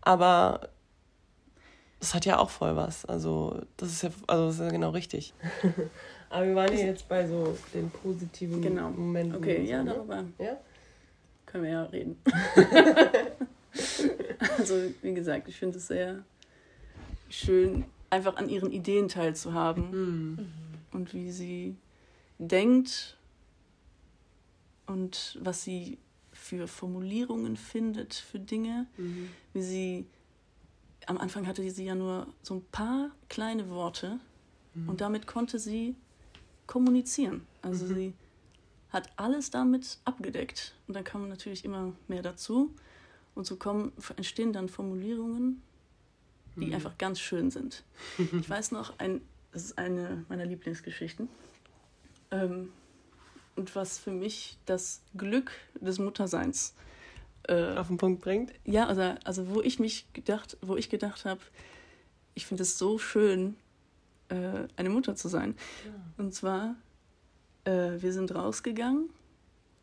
[0.00, 0.68] aber
[2.00, 3.04] das hat ja auch voll was.
[3.04, 5.34] Also das ist ja, also das ist ja genau richtig.
[6.30, 8.90] aber wir waren ja jetzt bei so den positiven genau.
[8.90, 9.36] Momenten.
[9.36, 9.94] Okay, ja, ne?
[9.94, 10.56] darüber ja?
[11.54, 12.16] Können wir ja reden.
[14.58, 16.24] also wie gesagt, ich finde es sehr
[17.30, 20.38] schön, einfach an ihren Ideen teilzuhaben mhm.
[20.90, 21.76] und wie sie
[22.38, 23.16] denkt
[24.86, 25.98] und was sie
[26.32, 29.28] für Formulierungen findet für Dinge, mhm.
[29.52, 30.06] wie sie
[31.06, 34.18] am Anfang hatte sie ja nur so ein paar kleine Worte
[34.74, 34.88] mhm.
[34.88, 35.94] und damit konnte sie
[36.66, 37.46] kommunizieren.
[37.62, 37.94] Also mhm.
[37.94, 38.14] sie
[38.94, 42.74] hat alles damit abgedeckt und dann kam natürlich immer mehr dazu
[43.34, 45.60] und so kommen, entstehen dann Formulierungen,
[46.56, 46.74] die mhm.
[46.74, 47.84] einfach ganz schön sind.
[48.18, 49.20] ich weiß noch, ein,
[49.52, 51.28] das ist eine meiner Lieblingsgeschichten.
[52.30, 52.72] Ähm,
[53.56, 56.74] und was für mich das Glück des Mutterseins
[57.48, 58.52] äh, auf den Punkt bringt.
[58.64, 61.40] Ja, also, also wo ich mich gedacht, wo ich gedacht habe,
[62.34, 63.56] ich finde es so schön,
[64.28, 65.56] äh, eine Mutter zu sein.
[65.84, 65.92] Ja.
[66.16, 66.76] Und zwar,
[67.64, 69.10] äh, wir sind rausgegangen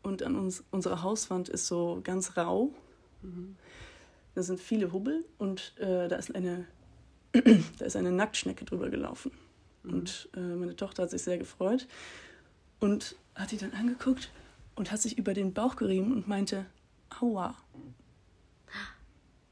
[0.02, 2.72] und an uns, unsere Hauswand ist so ganz rau.
[3.22, 3.56] Mhm.
[4.34, 6.66] Da sind viele Hubbel und äh, da ist eine,
[7.32, 9.32] da ist eine Nacktschnecke drüber gelaufen.
[9.82, 9.92] Mhm.
[9.92, 11.86] Und äh, meine Tochter hat sich sehr gefreut
[12.80, 14.30] und hat die dann angeguckt
[14.74, 16.66] und hat sich über den Bauch gerieben und meinte,
[17.20, 17.56] aua.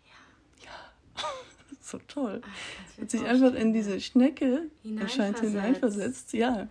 [0.04, 0.64] Ja.
[0.64, 1.22] Ja.
[1.80, 2.40] so toll.
[2.44, 6.32] Ach, hat sich einfach in diese Schnecke anscheinend hineinversetzt.
[6.32, 6.68] Ja.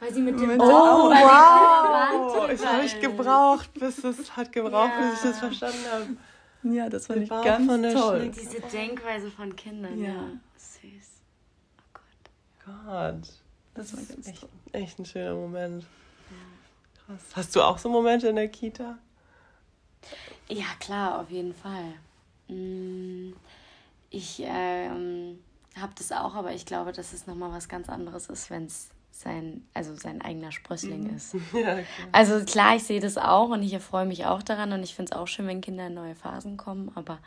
[0.00, 2.50] Weil sie mit dem Oh, oh wow!
[2.50, 5.10] Ich habe ich gebraucht, bis es hat gebraucht, ja.
[5.10, 6.74] bis ich das verstanden habe.
[6.74, 8.20] Ja, das fand ich ganz toll.
[8.20, 8.40] Schnecke.
[8.40, 10.08] Diese Denkweise von Kindern, ja.
[10.08, 10.24] ja.
[10.56, 11.22] Süß.
[11.78, 12.00] Oh
[12.64, 12.84] Gott.
[12.84, 13.28] Gott.
[13.74, 14.50] Das, war ganz echt, toll.
[14.72, 15.84] echt ein schöner Moment.
[17.06, 17.22] Krass.
[17.34, 18.98] Hast du auch so Momente in der Kita?
[20.48, 21.94] Ja, klar, auf jeden Fall.
[22.48, 23.32] Mm,
[24.10, 25.38] ich ähm,
[25.76, 28.90] habe das auch, aber ich glaube, dass es nochmal was ganz anderes ist, wenn es
[29.20, 31.16] sein, also sein eigener Sprössling mhm.
[31.16, 31.34] ist.
[31.52, 31.84] Ja, okay.
[32.12, 35.12] Also klar, ich sehe das auch und ich erfreue mich auch daran und ich finde
[35.12, 37.18] es auch schön, wenn Kinder in neue Phasen kommen, aber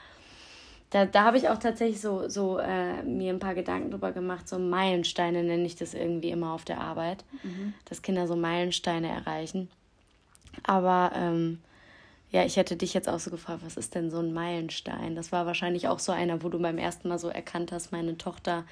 [0.91, 4.47] da, da habe ich auch tatsächlich so, so äh, mir ein paar Gedanken drüber gemacht,
[4.47, 7.73] so Meilensteine nenne ich das irgendwie immer auf der Arbeit, mhm.
[7.85, 9.69] dass Kinder so Meilensteine erreichen.
[10.63, 11.59] Aber ähm,
[12.29, 15.15] ja, ich hätte dich jetzt auch so gefragt, was ist denn so ein Meilenstein?
[15.15, 18.17] Das war wahrscheinlich auch so einer, wo du beim ersten Mal so erkannt hast, meine
[18.17, 18.65] Tochter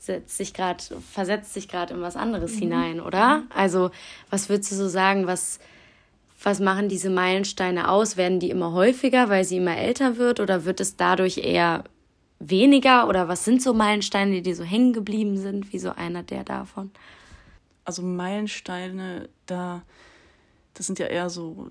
[0.00, 0.82] setzt sich gerade,
[1.12, 2.58] versetzt sich gerade in was anderes mhm.
[2.58, 3.44] hinein, oder?
[3.50, 3.90] Also,
[4.30, 5.60] was würdest du so sagen, was,
[6.42, 8.16] was machen diese Meilensteine aus?
[8.16, 11.84] Werden die immer häufiger, weil sie immer älter wird, oder wird es dadurch eher
[12.38, 13.08] weniger?
[13.08, 16.90] Oder was sind so Meilensteine, die so hängen geblieben sind, wie so einer der davon?
[17.84, 19.82] Also Meilensteine, da,
[20.74, 21.68] das sind ja eher so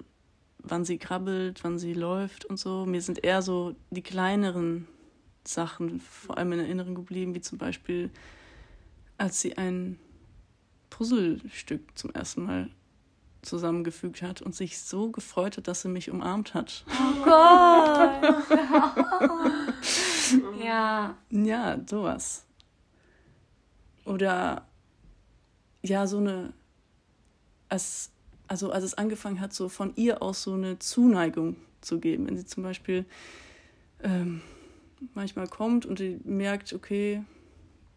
[0.64, 2.86] wann sie krabbelt, wann sie läuft und so.
[2.86, 4.88] Mir sind eher so die kleineren
[5.54, 8.10] Sachen vor allem in Erinnerung geblieben, wie zum Beispiel,
[9.18, 10.00] als sie ein
[10.90, 12.70] Puzzlestück zum ersten Mal
[13.42, 16.86] zusammengefügt hat und sich so gefreut hat, dass sie mich umarmt hat.
[16.90, 18.12] Oh Gott!
[20.64, 21.16] ja.
[21.30, 22.46] Ja, sowas.
[24.06, 24.68] Oder
[25.82, 26.54] ja, so eine,
[27.70, 28.12] als
[28.50, 32.28] also als es angefangen hat, so von ihr aus so eine Zuneigung zu geben.
[32.28, 33.06] Wenn sie zum Beispiel
[34.04, 34.42] ähm,
[35.14, 37.24] manchmal kommt und sie merkt, okay,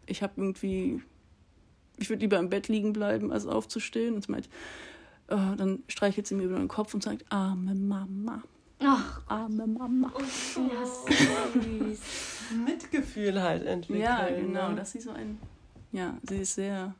[0.05, 1.01] ich habe irgendwie,
[1.97, 4.15] ich würde lieber im Bett liegen bleiben, als aufzustehen.
[4.15, 4.49] Und sie meint,
[5.27, 8.43] äh, dann streichelt sie mir über den Kopf und sagt, arme Mama.
[8.79, 10.11] Ach, arme Mama.
[10.15, 10.19] Oh,
[10.59, 11.99] ja, süß.
[12.65, 14.03] Mitgefühl halt entwickelt.
[14.03, 14.75] Ja, genau, ne?
[14.75, 15.39] dass sie so ein,
[15.91, 16.93] ja, sie ist sehr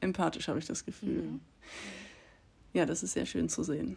[0.00, 1.22] empathisch, habe ich das Gefühl.
[1.22, 1.40] Mhm
[2.74, 3.96] ja, das ist sehr schön zu sehen.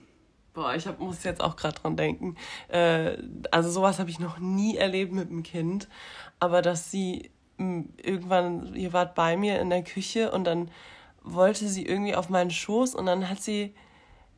[0.57, 2.35] Boah, ich hab, muss jetzt auch gerade dran denken.
[2.67, 3.17] Äh,
[3.51, 5.87] also sowas habe ich noch nie erlebt mit einem Kind.
[6.39, 10.71] Aber dass sie mh, irgendwann, ihr wart bei mir in der Küche und dann
[11.21, 13.75] wollte sie irgendwie auf meinen Schoß und dann hat sie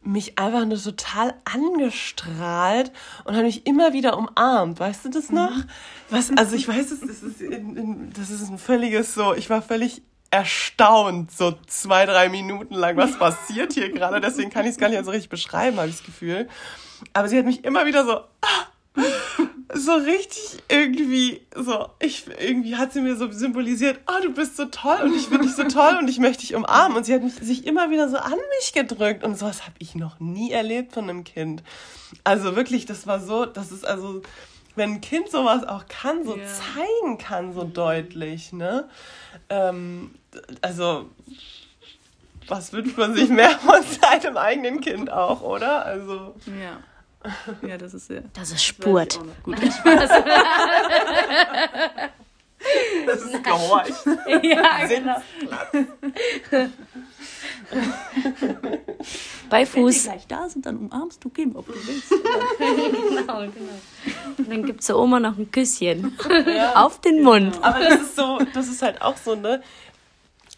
[0.02, 2.92] mich einfach nur total angestrahlt
[3.24, 4.78] und hat mich immer wieder umarmt.
[4.78, 5.56] Weißt du das noch?
[5.56, 5.70] Mhm.
[6.10, 10.02] Was, also ich weiß, das ist, das ist ein völliges so, ich war völlig
[10.32, 14.22] erstaunt, so zwei, drei Minuten lang, was passiert hier gerade.
[14.22, 16.48] Deswegen kann ich es gar nicht so richtig beschreiben, habe ich das Gefühl.
[17.14, 18.22] Aber sie hat mich immer wieder so,
[19.74, 24.66] so richtig irgendwie, so, ich, irgendwie hat sie mir so symbolisiert, oh, du bist so
[24.66, 26.98] toll und ich finde dich so toll und ich möchte dich umarmen.
[26.98, 29.96] Und sie hat mich, sich immer wieder so an mich gedrückt und sowas habe ich
[29.96, 31.64] noch nie erlebt von einem Kind.
[32.24, 34.22] Also wirklich, das war so, das ist also,
[34.80, 36.44] wenn ein Kind sowas auch kann, so ja.
[36.46, 38.90] zeigen kann, so deutlich, ne?
[39.50, 40.16] Ähm,
[40.62, 41.12] also,
[42.48, 45.86] was wünscht man sich mehr von seinem eigenen Kind auch, oder?
[45.86, 46.34] Also.
[46.60, 46.80] Ja.
[47.68, 48.24] Ja, das ist sehr.
[48.34, 49.20] Das ist Spurt.
[49.44, 49.58] Gut.
[53.06, 53.94] das ist Gehorch.
[54.44, 55.16] Ja, genau.
[59.50, 60.06] Bei Fuß.
[60.06, 62.10] Wenn gleich da sind, dann umarmst du Kim, ob du willst.
[62.10, 63.50] genau, genau.
[64.38, 66.18] Und dann gibt es der Oma noch ein Küsschen.
[66.48, 66.86] Ja.
[66.86, 67.58] Auf den Mund.
[67.62, 69.62] Aber das ist so, das ist halt auch so, ne?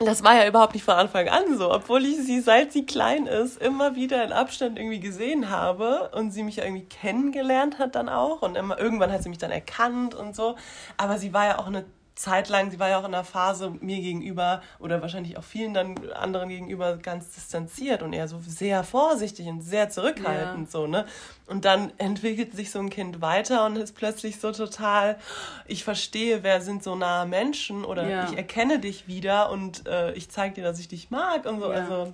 [0.07, 3.27] Das war ja überhaupt nicht von Anfang an so, obwohl ich sie, seit sie klein
[3.27, 7.95] ist, immer wieder in Abstand irgendwie gesehen habe und sie mich ja irgendwie kennengelernt hat
[7.95, 10.55] dann auch und immer, irgendwann hat sie mich dann erkannt und so.
[10.97, 11.85] Aber sie war ja auch eine
[12.21, 15.73] Zeit lang, sie war ja auch in einer Phase mir gegenüber oder wahrscheinlich auch vielen
[15.73, 20.71] dann anderen gegenüber ganz distanziert und eher so sehr vorsichtig und sehr zurückhaltend ja.
[20.71, 21.05] so, ne?
[21.47, 25.17] Und dann entwickelt sich so ein Kind weiter und ist plötzlich so total,
[25.65, 28.29] ich verstehe, wer sind so nahe Menschen oder ja.
[28.29, 31.71] ich erkenne dich wieder und äh, ich zeige dir, dass ich dich mag und so.
[31.73, 31.79] Ja.
[31.79, 32.13] Also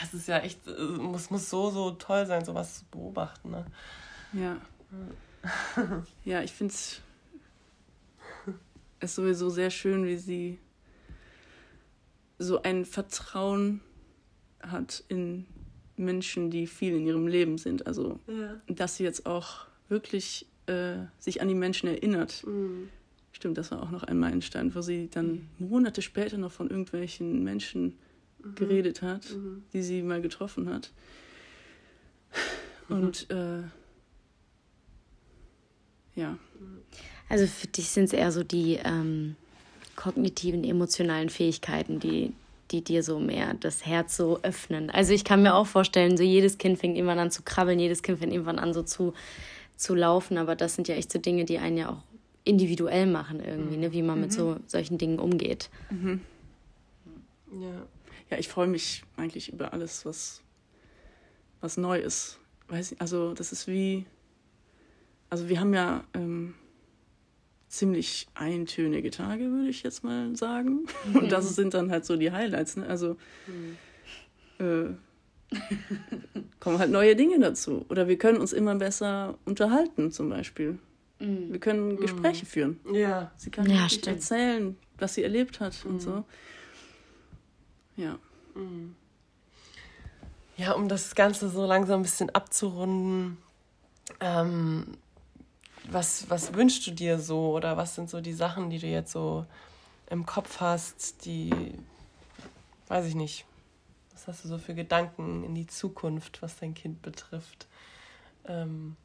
[0.00, 3.66] das ist ja echt, äh, muss, muss so, so toll sein, sowas zu beobachten, ne?
[4.32, 4.56] Ja.
[6.24, 7.00] ja, ich finde es
[9.00, 10.58] ist sowieso sehr schön, wie sie
[12.38, 13.80] so ein Vertrauen
[14.60, 15.46] hat in
[15.96, 17.86] Menschen, die viel in ihrem Leben sind.
[17.86, 18.56] Also, ja.
[18.68, 22.44] dass sie jetzt auch wirklich äh, sich an die Menschen erinnert.
[22.46, 22.88] Mhm.
[23.32, 27.42] Stimmt, das war auch noch ein Meilenstein, wo sie dann Monate später noch von irgendwelchen
[27.44, 27.98] Menschen
[28.42, 28.54] mhm.
[28.54, 29.64] geredet hat, mhm.
[29.72, 30.92] die sie mal getroffen hat.
[32.88, 32.96] Mhm.
[32.96, 33.62] Und äh,
[36.14, 36.36] ja.
[37.28, 39.36] Also für dich sind es eher so die ähm,
[39.96, 42.32] kognitiven, emotionalen Fähigkeiten, die,
[42.70, 44.90] die dir so mehr das Herz so öffnen.
[44.90, 48.02] Also ich kann mir auch vorstellen, so jedes Kind fängt irgendwann an zu krabbeln, jedes
[48.02, 49.12] Kind fängt irgendwann an so zu,
[49.76, 52.02] zu laufen, aber das sind ja echt so Dinge, die einen ja auch
[52.44, 53.92] individuell machen irgendwie, ne?
[53.92, 54.22] wie man mhm.
[54.22, 55.68] mit so solchen Dingen umgeht.
[55.90, 56.22] Mhm.
[57.60, 57.86] Ja.
[58.30, 60.42] Ja, ich freue mich eigentlich über alles, was,
[61.60, 62.38] was neu ist.
[62.68, 64.04] Weiß nicht, also das ist wie,
[65.30, 66.54] also wir haben ja ähm,
[67.68, 70.86] ziemlich eintönige Tage, würde ich jetzt mal sagen.
[71.14, 72.76] Und das sind dann halt so die Highlights.
[72.76, 72.86] Ne?
[72.86, 73.16] Also
[74.58, 74.90] äh,
[76.60, 77.84] kommen halt neue Dinge dazu.
[77.88, 80.78] Oder wir können uns immer besser unterhalten, zum Beispiel.
[81.18, 81.52] Mhm.
[81.52, 81.96] Wir können mhm.
[81.98, 82.80] Gespräche führen.
[82.92, 83.30] Ja.
[83.36, 86.24] Sie kann ja, erzählen, was sie erlebt hat und so.
[87.96, 88.18] Ja.
[90.56, 93.38] Ja, um das Ganze so langsam ein bisschen abzurunden.
[94.20, 94.96] Ähm,
[95.90, 99.12] was, was wünschst du dir so oder was sind so die Sachen, die du jetzt
[99.12, 99.46] so
[100.10, 101.74] im Kopf hast, die,
[102.88, 103.44] weiß ich nicht,
[104.12, 107.66] was hast du so für Gedanken in die Zukunft, was dein Kind betrifft?
[108.46, 108.96] Ähm,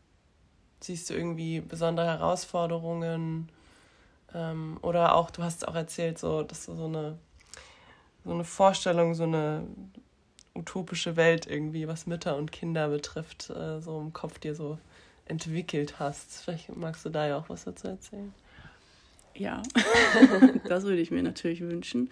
[0.80, 3.50] siehst du irgendwie besondere Herausforderungen?
[4.34, 7.18] Ähm, oder auch, du hast auch erzählt, so, dass du so eine,
[8.26, 9.68] so eine Vorstellung, so eine
[10.56, 14.78] utopische Welt irgendwie, was Mütter und Kinder betrifft, äh, so im Kopf dir so
[15.26, 16.44] entwickelt hast.
[16.44, 18.34] Vielleicht magst du da ja auch was dazu erzählen.
[19.36, 19.64] Ja,
[20.68, 22.10] das würde ich mir natürlich wünschen.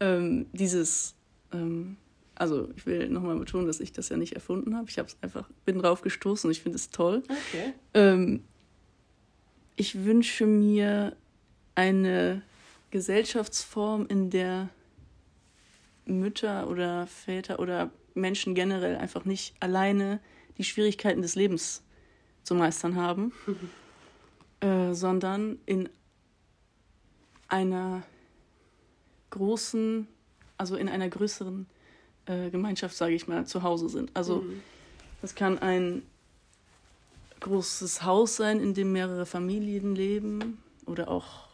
[0.00, 1.14] Ähm, dieses,
[1.52, 1.96] ähm,
[2.34, 4.88] also ich will nochmal betonen, dass ich das ja nicht erfunden habe.
[4.88, 7.22] Ich habe es einfach, bin drauf gestoßen und ich finde es toll.
[7.24, 7.72] Okay.
[7.94, 8.44] Ähm,
[9.76, 11.16] ich wünsche mir
[11.74, 12.42] eine
[12.90, 14.68] Gesellschaftsform, in der
[16.06, 20.20] Mütter oder Väter oder Menschen generell einfach nicht alleine
[20.58, 21.83] die Schwierigkeiten des Lebens
[22.44, 23.32] zu meistern haben,
[24.60, 25.88] äh, sondern in
[27.48, 28.02] einer
[29.30, 30.06] großen,
[30.56, 31.66] also in einer größeren
[32.26, 34.10] äh, Gemeinschaft, sage ich mal, zu Hause sind.
[34.14, 34.62] Also mhm.
[35.20, 36.02] das kann ein
[37.40, 41.48] großes Haus sein, in dem mehrere Familien leben oder auch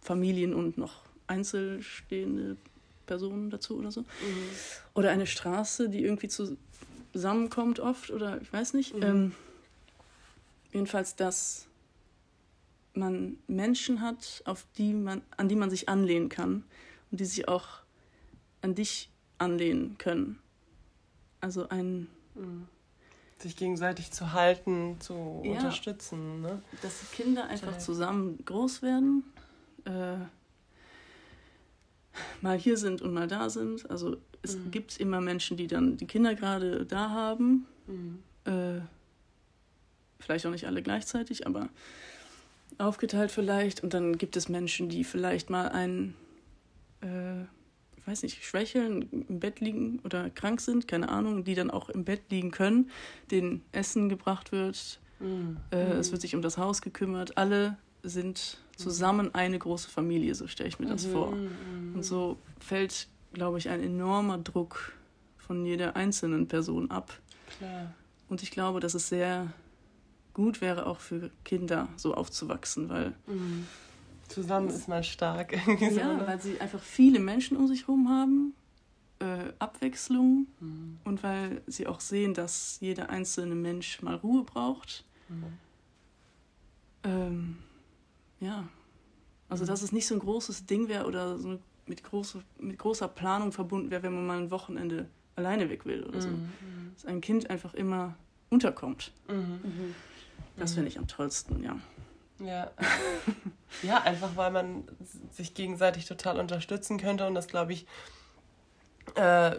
[0.00, 2.56] Familien und noch einzelstehende
[3.06, 4.00] Personen dazu oder so.
[4.00, 4.06] Mhm.
[4.94, 8.94] Oder eine Straße, die irgendwie zusammenkommt oft oder ich weiß nicht.
[8.94, 9.02] Mhm.
[9.02, 9.32] Ähm,
[10.72, 11.66] jedenfalls, dass
[12.94, 16.64] man Menschen hat, auf die man, an die man sich anlehnen kann
[17.10, 17.66] und die sich auch
[18.60, 20.38] an dich anlehnen können.
[21.40, 22.68] Also ein mhm.
[23.38, 26.42] sich gegenseitig zu halten, zu ja, unterstützen.
[26.42, 26.62] Ne?
[26.82, 29.24] Dass die Kinder einfach zusammen groß werden,
[29.84, 30.18] äh,
[32.40, 33.90] mal hier sind und mal da sind.
[33.90, 34.70] Also es mhm.
[34.70, 37.66] gibt immer Menschen, die dann die Kinder gerade da haben.
[37.86, 38.22] Mhm.
[38.44, 38.80] Äh,
[40.22, 41.68] vielleicht auch nicht alle gleichzeitig, aber
[42.78, 43.82] aufgeteilt vielleicht.
[43.82, 46.14] Und dann gibt es Menschen, die vielleicht mal ein,
[47.02, 47.42] äh,
[47.96, 51.88] ich weiß nicht, schwächeln, im Bett liegen oder krank sind, keine Ahnung, die dann auch
[51.88, 52.90] im Bett liegen können,
[53.30, 55.58] denen Essen gebracht wird, mhm.
[55.70, 57.36] äh, es wird sich um das Haus gekümmert.
[57.36, 61.12] Alle sind zusammen eine große Familie, so stelle ich mir das mhm.
[61.12, 61.30] vor.
[61.32, 61.94] Mhm.
[61.94, 64.92] Und so fällt, glaube ich, ein enormer Druck
[65.38, 67.12] von jeder einzelnen Person ab.
[67.58, 67.94] Klar.
[68.28, 69.52] Und ich glaube, dass es sehr
[70.34, 73.66] gut wäre auch für Kinder so aufzuwachsen, weil mhm.
[74.28, 75.52] zusammen ist man stark.
[75.80, 78.54] ja, so, weil sie einfach viele Menschen um sich herum haben,
[79.20, 80.98] äh, Abwechslung mhm.
[81.04, 85.04] und weil sie auch sehen, dass jeder einzelne Mensch mal Ruhe braucht.
[85.28, 85.44] Mhm.
[87.04, 87.56] Ähm,
[88.40, 88.68] ja,
[89.48, 89.68] also mhm.
[89.68, 93.08] dass es nicht so ein großes Ding wäre oder so eine mit, große, mit großer
[93.08, 96.28] Planung verbunden wäre, wenn man mal ein Wochenende alleine weg will oder so.
[96.28, 96.48] Mhm.
[96.94, 98.14] Dass ein Kind einfach immer
[98.50, 99.12] unterkommt.
[99.28, 99.94] Mhm.
[100.56, 101.76] Das finde ich am tollsten, ja.
[102.38, 102.70] Ja.
[103.82, 104.84] ja, einfach weil man
[105.30, 107.86] sich gegenseitig total unterstützen könnte und das, glaube ich,
[109.14, 109.52] äh,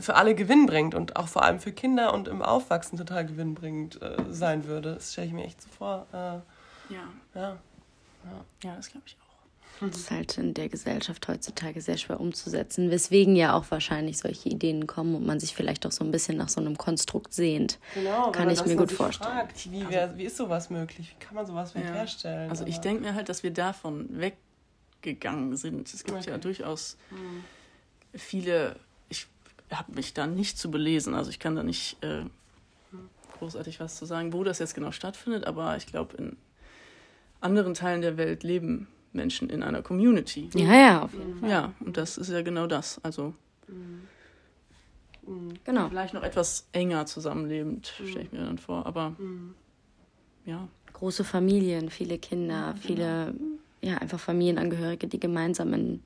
[0.00, 4.00] für alle Gewinn bringt und auch vor allem für Kinder und im Aufwachsen total gewinnbringend
[4.00, 4.94] äh, sein würde.
[4.94, 6.06] Das stelle ich mir echt so vor.
[6.12, 7.08] Äh, ja.
[7.34, 7.58] ja.
[8.62, 9.25] Ja, das glaube ich auch.
[9.80, 14.48] Das ist halt in der Gesellschaft heutzutage sehr schwer umzusetzen, weswegen ja auch wahrscheinlich solche
[14.48, 17.78] Ideen kommen und man sich vielleicht auch so ein bisschen nach so einem Konstrukt sehnt.
[17.94, 19.32] Genau, kann ich mir gut vorstellen.
[19.32, 21.14] Fragt, wie, wär, wie ist sowas möglich?
[21.14, 21.80] Wie kann man sowas ja.
[21.80, 22.48] herstellen?
[22.48, 25.92] Also ich denke mir halt, dass wir davon weggegangen sind.
[25.92, 26.30] Es gibt okay.
[26.30, 27.44] ja durchaus hm.
[28.14, 28.76] viele,
[29.10, 29.26] ich
[29.70, 32.24] habe mich da nicht zu belesen, also ich kann da nicht äh,
[33.38, 36.36] großartig was zu sagen, wo das jetzt genau stattfindet, aber ich glaube, in
[37.40, 40.48] anderen Teilen der Welt leben Menschen in einer Community.
[40.54, 41.50] Ja, ja, auf jeden Fall.
[41.50, 43.00] Ja, und das ist ja genau das.
[43.02, 43.34] Also
[43.66, 45.54] mhm.
[45.64, 45.88] genau.
[45.88, 48.08] vielleicht noch etwas enger zusammenlebend, mhm.
[48.08, 48.86] stelle ich mir dann vor.
[48.86, 49.54] Aber mhm.
[50.44, 50.68] ja.
[50.92, 52.86] Große Familien, viele Kinder, genau.
[52.86, 53.34] viele,
[53.82, 56.02] ja, einfach Familienangehörige, die gemeinsam in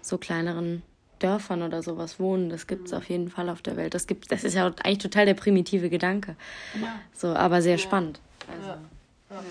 [0.00, 0.82] so kleineren
[1.18, 2.48] Dörfern oder sowas wohnen.
[2.48, 2.98] Das gibt es mhm.
[2.98, 3.94] auf jeden Fall auf der Welt.
[3.94, 6.36] Das, gibt, das ist ja eigentlich total der primitive Gedanke.
[6.80, 7.00] Ja.
[7.12, 7.78] So, aber sehr ja.
[7.78, 8.20] spannend.
[8.48, 9.42] Also, ja.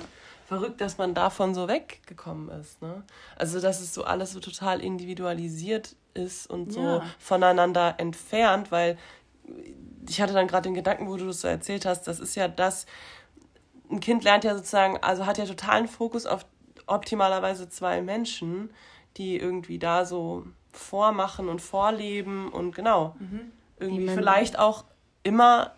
[0.47, 2.81] Verrückt, dass man davon so weggekommen ist.
[2.81, 3.03] Ne?
[3.35, 7.03] Also, dass es so alles so total individualisiert ist und so ja.
[7.19, 8.97] voneinander entfernt, weil
[10.07, 12.47] ich hatte dann gerade den Gedanken, wo du das so erzählt hast, das ist ja
[12.47, 12.85] das,
[13.91, 16.45] ein Kind lernt ja sozusagen, also hat ja totalen Fokus auf
[16.85, 18.69] optimalerweise zwei Menschen,
[19.17, 23.51] die irgendwie da so vormachen und vorleben und genau, mhm.
[23.79, 24.85] irgendwie vielleicht auch
[25.23, 25.73] immer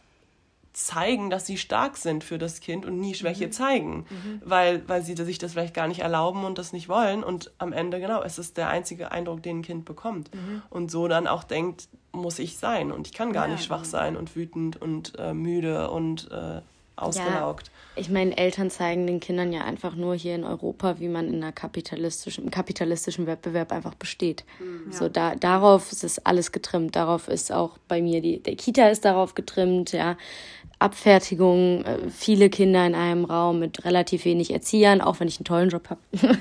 [0.73, 3.51] zeigen, dass sie stark sind für das Kind und nie Schwäche mhm.
[3.51, 4.41] zeigen, mhm.
[4.45, 7.23] Weil, weil sie sich das vielleicht gar nicht erlauben und das nicht wollen.
[7.23, 10.33] Und am Ende, genau, es ist der einzige Eindruck, den ein Kind bekommt.
[10.33, 10.61] Mhm.
[10.69, 13.85] Und so dann auch denkt, muss ich sein und ich kann gar ja, nicht schwach
[13.85, 16.61] sein und wütend und äh, müde und äh,
[17.01, 17.67] ausgelaugt.
[17.67, 21.27] Ja, ich meine, Eltern zeigen den Kindern ja einfach nur hier in Europa, wie man
[21.27, 24.45] in einer kapitalistischen, im kapitalistischen Wettbewerb einfach besteht.
[24.59, 24.91] Mhm.
[24.91, 26.95] So da, darauf ist es alles getrimmt.
[26.95, 30.17] Darauf ist auch bei mir die, der Kita ist darauf getrimmt, ja.
[30.81, 35.45] Abfertigung, äh, viele Kinder in einem Raum mit relativ wenig Erziehern, auch wenn ich einen
[35.45, 35.99] tollen Job habe.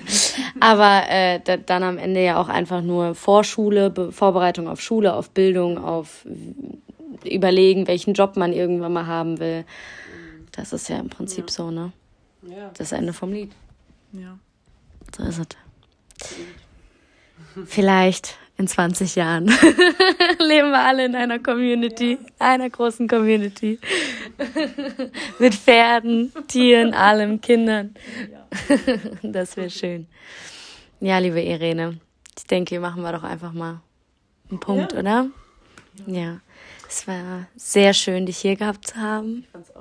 [0.60, 5.14] Aber äh, da, dann am Ende ja auch einfach nur Vorschule, Be Vorbereitung auf Schule,
[5.14, 6.24] auf Bildung, auf
[7.24, 9.64] überlegen, welchen Job man irgendwann mal haben will.
[10.58, 11.52] Das ist ja im Prinzip ja.
[11.52, 11.92] so, ne?
[12.42, 12.72] Ja.
[12.76, 13.52] Das Ende vom Lied.
[14.12, 14.36] Ja.
[15.16, 16.36] So ist es.
[17.66, 19.46] Vielleicht in 20 Jahren
[20.40, 22.28] leben wir alle in einer Community, ja.
[22.40, 23.78] einer großen Community.
[25.38, 27.94] Mit Pferden, Tieren, allem, Kindern.
[29.22, 30.08] das wäre schön.
[30.98, 32.00] Ja, liebe Irene,
[32.36, 33.80] ich denke, machen wir doch einfach mal
[34.50, 34.98] einen Punkt, ja.
[34.98, 35.30] oder?
[36.08, 36.40] Ja.
[36.88, 39.44] Es war sehr schön, dich hier gehabt zu haben.
[39.44, 39.77] Ich fand es auch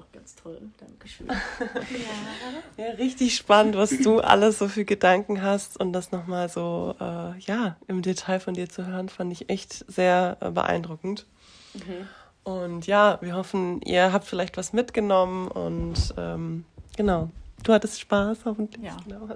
[0.48, 0.62] toll.
[0.80, 1.28] Dankeschön.
[2.78, 2.86] ja.
[2.86, 7.38] ja, richtig spannend, was du alles so für Gedanken hast und das nochmal so äh,
[7.40, 11.26] ja, im Detail von dir zu hören, fand ich echt sehr äh, beeindruckend.
[11.74, 12.08] Mhm.
[12.44, 17.30] Und ja, wir hoffen, ihr habt vielleicht was mitgenommen und ähm, genau.
[17.64, 18.86] Du hattest Spaß, hoffentlich.
[18.86, 18.96] Ja.
[19.04, 19.28] Genau.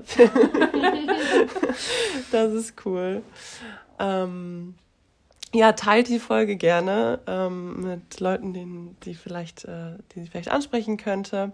[2.31, 3.23] das ist cool.
[3.99, 4.75] Ähm,
[5.53, 10.49] ja, teilt die Folge gerne ähm, mit Leuten, denen, die vielleicht, äh, die sie vielleicht
[10.51, 11.51] ansprechen könnte.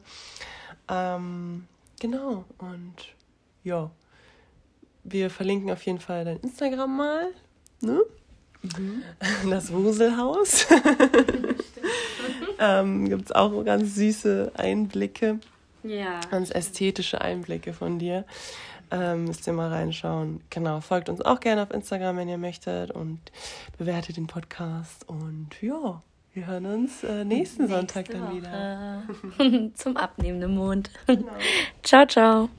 [0.87, 1.67] Ähm,
[1.99, 2.95] genau, und
[3.63, 3.89] ja,
[5.03, 7.27] wir verlinken auf jeden Fall dein Instagram mal,
[7.81, 8.01] ne?
[8.61, 9.03] Mhm.
[9.49, 10.67] Das Wuselhaus.
[12.59, 15.39] ähm, Gibt es auch ganz süße Einblicke.
[15.83, 16.19] Ja.
[16.31, 18.25] Ganz ästhetische Einblicke von dir.
[18.91, 20.41] Ähm, müsst ihr mal reinschauen.
[20.49, 23.19] Genau, folgt uns auch gerne auf Instagram, wenn ihr möchtet und
[23.77, 25.07] bewertet den Podcast.
[25.07, 26.01] Und ja,
[26.33, 28.35] wir hören uns äh, nächsten Nächste Sonntag dann Woche.
[28.35, 29.03] wieder.
[29.73, 30.91] Zum abnehmenden Mond.
[31.07, 31.31] Genau.
[31.83, 32.49] ciao, ciao.